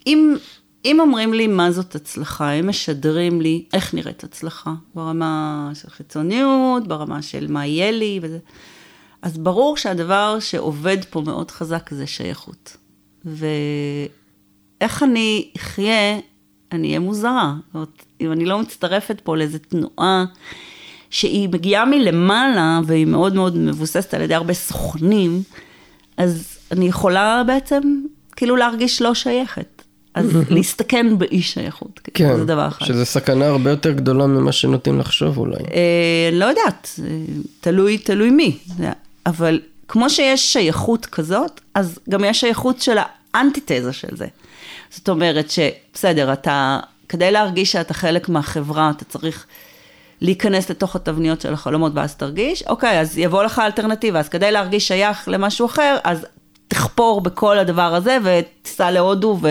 אם, 0.07 0.37
אם 0.85 1.01
אומרים 1.01 1.35
לי 1.35 1.47
מה 1.47 1.71
זאת 1.71 1.95
הצלחה, 1.95 2.51
הם 2.51 2.69
משדרים 2.69 3.41
לי 3.41 3.65
איך 3.73 3.95
נראית 3.95 4.25
הצלחה, 4.25 4.73
ברמה 4.95 5.71
של 5.75 5.91
חיצוניות, 5.91 6.89
ברמה 6.89 7.23
של 7.23 7.47
מה 7.49 7.67
יהיה 7.67 7.91
לי, 7.91 8.21
וזה, 8.23 8.39
אז 9.23 9.39
ברור 9.39 9.77
שהדבר 9.77 10.37
שעובד 10.41 10.97
פה 11.11 11.21
מאוד 11.21 11.51
חזק 11.51 11.91
זה 11.91 12.07
שייכות. 12.07 12.77
ו... 13.25 13.47
איך 14.81 15.03
אני 15.03 15.49
אחיה, 15.57 16.19
אני 16.73 16.89
אהיה 16.89 17.01
מוזרה. 17.01 17.55
זאת 17.67 17.75
אומרת, 17.75 18.05
אם 18.21 18.33
אני 18.33 18.45
לא 18.45 18.59
מצטרפת 18.59 19.21
פה 19.25 19.37
לאיזו 19.37 19.59
תנועה 19.59 20.25
שהיא 21.11 21.49
מגיעה 21.49 21.85
מלמעלה 21.85 22.81
והיא 22.87 23.07
מאוד 23.07 23.35
מאוד 23.35 23.57
מבוססת 23.57 24.15
על 24.15 24.21
ידי 24.21 24.35
הרבה 24.35 24.55
סוכנים, 24.55 25.43
אז 26.17 26.59
אני 26.73 26.89
יכולה 26.89 27.43
בעצם 27.47 27.81
כאילו 28.37 28.57
להרגיש 28.57 29.03
לא 29.03 29.15
שייכת. 29.15 29.83
אז 30.15 30.27
להסתכן 30.51 31.19
באי 31.19 31.43
שייכות, 31.43 32.01
כן, 32.15 32.37
זה 32.37 32.45
דבר 32.45 32.69
אחד. 32.69 32.87
שזה 32.87 33.05
סכנה 33.05 33.47
הרבה 33.47 33.71
יותר 33.71 33.93
גדולה 33.93 34.27
ממה 34.27 34.53
שנוטים 34.53 34.99
לחשוב 34.99 35.39
אולי. 35.39 35.55
אה, 35.55 36.31
לא 36.33 36.45
יודעת, 36.45 37.01
תלוי, 37.61 37.99
תלוי 37.99 38.31
מי, 38.31 38.59
אבל 39.29 39.61
כמו 39.89 40.11
שיש 40.11 40.53
שייכות 40.53 41.07
כזאת, 41.07 41.61
אז 41.75 41.99
גם 42.09 42.25
יש 42.25 42.41
שייכות 42.41 42.81
של 42.81 42.99
האנטיתזה 43.35 43.93
של 43.93 44.17
זה. 44.17 44.27
זאת 44.91 45.09
אומרת 45.09 45.51
שבסדר, 45.51 46.33
אתה, 46.33 46.81
כדי 47.09 47.31
להרגיש 47.31 47.73
שאתה 47.73 47.95
חלק 47.95 48.29
מהחברה, 48.29 48.91
אתה 48.97 49.05
צריך 49.05 49.47
להיכנס 50.21 50.71
לתוך 50.71 50.97
התבניות 50.97 51.41
של 51.41 51.53
החלומות 51.53 51.93
ואז 51.95 52.15
תרגיש, 52.15 52.63
אוקיי, 52.63 53.01
אז 53.01 53.19
יבוא 53.19 53.43
לך 53.43 53.59
אלטרנטיבה, 53.59 54.19
אז 54.19 54.29
כדי 54.29 54.51
להרגיש 54.51 54.89
שייך 54.89 55.29
למשהו 55.29 55.67
אחר, 55.67 55.97
אז 56.05 56.27
תחפור 56.69 57.21
בכל 57.21 57.59
הדבר 57.59 57.95
הזה 57.95 58.19
ותיסע 58.25 58.91
להודו 58.91 59.39
ו... 59.43 59.49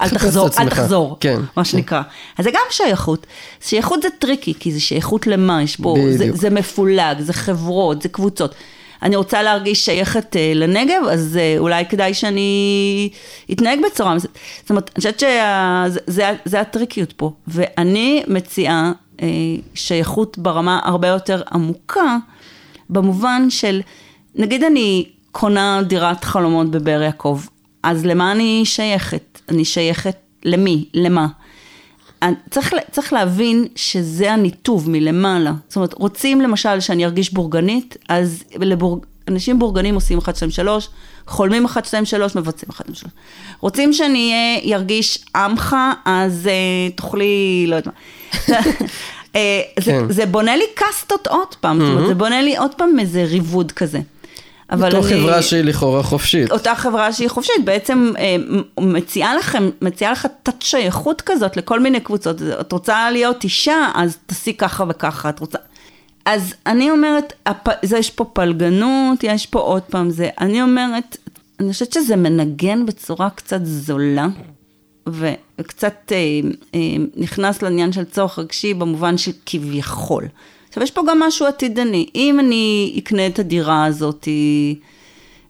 אל 0.00 0.08
תחזור, 0.08 0.48
אל 0.58 0.68
תחזור, 0.68 1.16
כן, 1.20 1.40
מה 1.56 1.64
שנקרא. 1.64 2.02
אז 2.38 2.44
זה 2.44 2.50
גם 2.50 2.60
שייכות. 2.70 3.26
שייכות 3.60 4.02
זה 4.02 4.08
tricky, 4.18 4.54
כי 4.60 4.72
זה 4.72 4.80
שייכות 4.80 5.26
למה, 5.26 5.62
יש 5.62 5.76
פה, 5.76 5.96
זה, 6.10 6.26
זה 6.32 6.50
מפולג, 6.50 7.20
זה 7.20 7.32
חברות, 7.32 8.02
זה 8.02 8.08
קבוצות. 8.08 8.54
אני 9.02 9.16
רוצה 9.16 9.42
להרגיש 9.42 9.84
שייכת 9.84 10.36
אה, 10.36 10.52
לנגב, 10.54 11.02
אז 11.10 11.38
אה, 11.40 11.54
אולי 11.58 11.84
כדאי 11.86 12.14
שאני 12.14 13.10
אתנהג 13.52 13.78
בצורה 13.86 14.14
מסוימת. 14.14 14.38
זאת 14.60 14.70
אומרת, 14.70 14.90
אני 14.94 14.96
חושבת 14.96 15.22
שזה 16.40 16.60
הטריקיות 16.60 17.12
פה. 17.12 17.32
ואני 17.48 18.22
מציעה 18.28 18.92
אה, 19.22 19.26
שייכות 19.74 20.38
ברמה 20.38 20.80
הרבה 20.84 21.08
יותר 21.08 21.42
עמוקה, 21.52 22.16
במובן 22.90 23.50
של, 23.50 23.80
נגיד 24.34 24.64
אני 24.64 25.06
קונה 25.32 25.82
דירת 25.86 26.24
חלומות 26.24 26.70
בבאר 26.70 27.02
יעקב, 27.02 27.40
אז 27.82 28.06
למה 28.06 28.32
אני 28.32 28.62
שייכת? 28.64 29.40
אני 29.48 29.64
שייכת 29.64 30.16
למי? 30.44 30.84
למה? 30.94 31.26
צריך, 32.50 32.74
צריך 32.90 33.12
להבין 33.12 33.66
שזה 33.76 34.32
הניתוב 34.32 34.90
מלמעלה. 34.90 35.52
זאת 35.68 35.76
אומרת, 35.76 35.94
רוצים 35.94 36.40
למשל 36.40 36.80
שאני 36.80 37.04
ארגיש 37.04 37.32
בורגנית, 37.32 37.96
אז 38.08 38.44
לבורג... 38.58 39.04
אנשים 39.28 39.58
בורגנים 39.58 39.94
עושים 39.94 40.18
1, 40.18 40.36
2, 40.36 40.50
3, 40.50 40.88
חולמים 41.26 41.64
1, 41.64 41.84
2, 41.84 42.04
3, 42.04 42.36
מבצעים 42.36 42.70
1, 42.70 42.84
2, 42.84 42.94
3. 42.94 43.12
רוצים 43.60 43.92
שאני 43.92 44.32
ארגיש 44.74 45.18
עמך, 45.36 45.76
אז 46.04 46.48
uh, 46.48 46.96
תוכלי, 46.96 47.64
לא 47.68 47.76
יודעת 47.76 47.94
מה. 47.94 48.58
uh, 48.58 49.36
זה, 49.84 49.92
כן. 49.92 50.12
זה 50.12 50.26
בונה 50.26 50.56
לי 50.56 50.64
קאסטות 50.74 51.26
עוד 51.26 51.54
פעם, 51.60 51.80
mm-hmm. 51.80 51.84
זאת 51.84 51.92
אומרת, 51.94 52.08
זה 52.08 52.14
בונה 52.14 52.42
לי 52.42 52.56
עוד 52.56 52.74
פעם 52.74 52.98
איזה 52.98 53.24
ריבוד 53.24 53.72
כזה. 53.72 54.00
אבל 54.70 54.96
אותו 54.96 55.08
אני... 55.08 55.20
חברה 55.20 55.42
שהיא 55.42 55.64
לכאורה 55.64 56.02
חופשית. 56.02 56.50
אותה 56.50 56.74
חברה 56.74 57.12
שהיא 57.12 57.28
חופשית, 57.28 57.64
בעצם 57.64 58.12
אה, 58.18 58.36
מציעה 58.80 59.36
לכם, 59.36 59.70
מציעה 59.82 60.12
לך 60.12 60.26
תת 60.42 60.62
שייכות 60.62 61.22
כזאת 61.26 61.56
לכל 61.56 61.80
מיני 61.80 62.00
קבוצות. 62.00 62.36
את 62.60 62.72
רוצה 62.72 63.10
להיות 63.10 63.44
אישה, 63.44 63.88
אז 63.94 64.18
תעשי 64.26 64.54
ככה 64.54 64.84
וככה, 64.88 65.28
את 65.28 65.40
רוצה... 65.40 65.58
אז 66.24 66.54
אני 66.66 66.90
אומרת, 66.90 67.32
הפ... 67.46 67.68
זה 67.82 67.98
יש 67.98 68.10
פה 68.10 68.24
פלגנות, 68.24 69.24
יש 69.24 69.46
פה 69.46 69.58
עוד 69.58 69.82
פעם 69.82 70.10
זה. 70.10 70.28
אני 70.40 70.62
אומרת, 70.62 71.16
אני 71.60 71.72
חושבת 71.72 71.92
שזה 71.92 72.16
מנגן 72.16 72.86
בצורה 72.86 73.30
קצת 73.30 73.60
זולה, 73.64 74.26
וקצת 75.08 76.12
אה, 76.12 76.16
אה, 76.74 76.80
נכנס 77.16 77.62
לעניין 77.62 77.92
של 77.92 78.04
צורך 78.04 78.38
רגשי 78.38 78.74
במובן 78.74 79.18
של 79.18 79.32
כביכול. 79.46 80.24
עכשיו, 80.70 80.82
יש 80.82 80.90
פה 80.90 81.02
גם 81.08 81.20
משהו 81.20 81.46
עתידני. 81.46 82.06
אם 82.14 82.40
אני 82.40 82.94
אקנה 82.98 83.26
את 83.26 83.38
הדירה 83.38 83.84
הזאת 83.84 84.28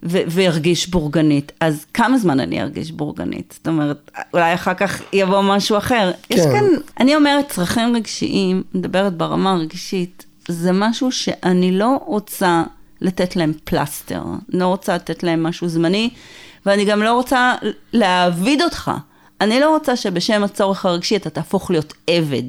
וארגיש 0.02 0.88
בורגנית, 0.88 1.52
אז 1.60 1.84
כמה 1.94 2.18
זמן 2.18 2.40
אני 2.40 2.62
ארגיש 2.62 2.92
בורגנית? 2.92 3.54
זאת 3.56 3.68
אומרת, 3.68 4.10
אולי 4.34 4.54
אחר 4.54 4.74
כך 4.74 5.02
יבוא 5.12 5.40
משהו 5.40 5.78
אחר. 5.78 6.12
כן. 6.22 6.34
יש 6.34 6.40
כאן, 6.40 6.64
אני 7.00 7.16
אומרת, 7.16 7.48
צרכים 7.48 7.96
רגשיים, 7.96 8.62
מדברת 8.74 9.14
ברמה 9.14 9.52
הרגשית, 9.52 10.24
זה 10.48 10.72
משהו 10.72 11.12
שאני 11.12 11.78
לא 11.78 11.98
רוצה 12.06 12.62
לתת 13.00 13.36
להם 13.36 13.52
פלסטר, 13.64 14.22
לא 14.48 14.66
רוצה 14.66 14.94
לתת 14.94 15.22
להם 15.22 15.42
משהו 15.42 15.68
זמני, 15.68 16.10
ואני 16.66 16.84
גם 16.84 17.02
לא 17.02 17.12
רוצה 17.12 17.54
להעביד 17.92 18.62
אותך. 18.62 18.90
אני 19.40 19.60
לא 19.60 19.70
רוצה 19.70 19.96
שבשם 19.96 20.44
הצורך 20.44 20.86
הרגשי 20.86 21.16
אתה 21.16 21.30
תהפוך 21.30 21.70
להיות 21.70 21.94
עבד. 22.06 22.42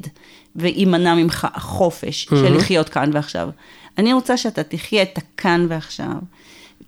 ויימנע 0.56 1.14
ממך 1.14 1.46
החופש 1.54 2.26
mm-hmm. 2.26 2.36
של 2.36 2.56
לחיות 2.56 2.88
כאן 2.88 3.10
ועכשיו. 3.12 3.48
אני 3.98 4.12
רוצה 4.12 4.36
שאתה 4.36 4.62
תחיה 4.62 5.02
את 5.02 5.18
הכאן 5.18 5.66
ועכשיו, 5.68 6.16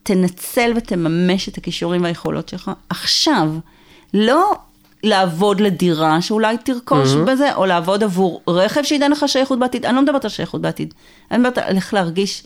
תנצל 0.03 0.73
ותממש 0.77 1.49
את 1.49 1.59
הכישורים 1.59 2.03
והיכולות 2.03 2.49
שלך 2.49 2.71
עכשיו, 2.89 3.49
לא 4.15 4.53
לעבוד 5.03 5.61
לדירה 5.61 6.23
שאולי 6.23 6.57
תרכוש 6.59 7.13
mm-hmm. 7.13 7.31
בזה, 7.31 7.55
או 7.55 7.67
לעבוד 7.67 8.03
עבור 8.03 8.43
רכב 8.49 8.83
שייתן 8.83 9.11
לך 9.11 9.25
שייכות 9.29 9.59
בעתיד, 9.59 9.87
אני 9.87 9.97
לא 9.97 10.03
מדברת 10.03 10.25
על 10.25 10.31
שייכות 10.31 10.61
בעתיד, 10.61 10.95
אני 11.31 11.39
מדברת 11.39 11.59
על 11.59 11.77
איך 11.77 11.95
להרגיש 11.95 12.43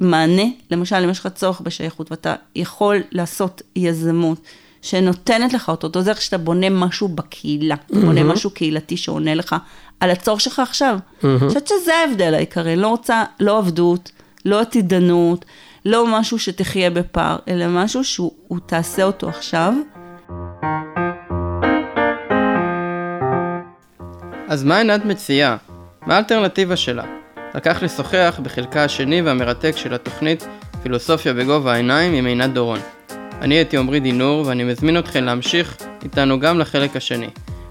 מענה, 0.00 0.42
למשל 0.70 0.96
אם 0.96 1.10
יש 1.10 1.18
לך 1.18 1.26
צורך 1.26 1.60
בשייכות 1.60 2.10
ואתה 2.10 2.34
יכול 2.56 2.96
לעשות 3.12 3.62
יזמות. 3.76 4.38
שנותנת 4.82 5.52
לך 5.52 5.68
אותו, 5.68 6.02
זה 6.02 6.10
איך 6.10 6.22
שאתה 6.22 6.38
בונה 6.38 6.70
משהו 6.70 7.08
בקהילה, 7.08 7.74
אתה 7.74 8.00
בונה 8.00 8.24
משהו 8.24 8.50
קהילתי 8.50 8.96
שעונה 8.96 9.34
לך 9.34 9.56
על 10.00 10.10
הצורך 10.10 10.40
שלך 10.40 10.58
עכשיו. 10.58 10.98
אני 11.24 11.38
חושבת 11.38 11.68
שזה 11.68 11.94
ההבדל 11.94 12.34
העיקרי, 12.34 12.76
לא 12.76 12.88
רוצה, 12.88 13.24
לא 13.40 13.58
עבדות, 13.58 14.12
לא 14.44 14.60
עתידנות, 14.60 15.44
לא 15.84 16.06
משהו 16.06 16.38
שתחיה 16.38 16.90
בפער, 16.90 17.36
אלא 17.48 17.66
משהו 17.68 18.04
שהוא 18.04 18.58
תעשה 18.66 19.02
אותו 19.04 19.28
עכשיו. 19.28 19.74
אז 24.48 24.64
מה 24.64 24.78
עינת 24.78 25.04
מציעה? 25.04 25.56
מה 26.06 26.14
האלטרנטיבה 26.14 26.76
שלה? 26.76 27.04
על 27.54 27.63
כך 27.63 27.82
נשוחח 27.82 28.40
בחלקה 28.42 28.84
השני 28.84 29.22
והמרתק 29.22 29.72
של 29.76 29.94
התוכנית 29.94 30.46
פילוסופיה 30.82 31.34
בגובה 31.34 31.72
העיניים 31.72 32.14
עם 32.14 32.26
עינת 32.26 32.52
דורון. 32.52 32.78
אני 33.40 33.54
הייתי 33.54 33.76
עמרי 33.76 34.00
דינור 34.00 34.46
ואני 34.46 34.64
מזמין 34.64 34.98
אתכם 34.98 35.24
להמשיך 35.24 35.76
איתנו 36.02 36.40
גם 36.40 36.58
לחלק 36.58 36.96
השני. 36.96 37.28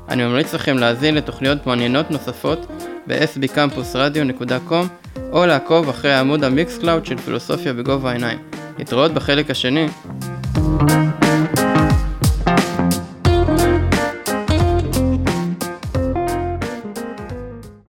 אני 0.09 0.23
ממליץ 0.23 0.53
לכם 0.53 0.77
להאזין 0.77 1.15
לתוכניות 1.15 1.67
מעניינות 1.67 2.11
נוספות 2.11 2.65
ב-sbcampusradio.com 3.07 4.85
או 5.31 5.45
לעקוב 5.45 5.89
אחרי 5.89 6.13
עמוד 6.13 6.43
ה 6.43 6.77
Mixcloud 6.77 7.05
של 7.05 7.17
פילוסופיה 7.17 7.73
בגובה 7.73 8.09
העיניים. 8.09 8.39
להתראות 8.77 9.13
בחלק 9.13 9.49
השני. 9.49 9.87
thank 10.55 11.23
you 11.23 11.28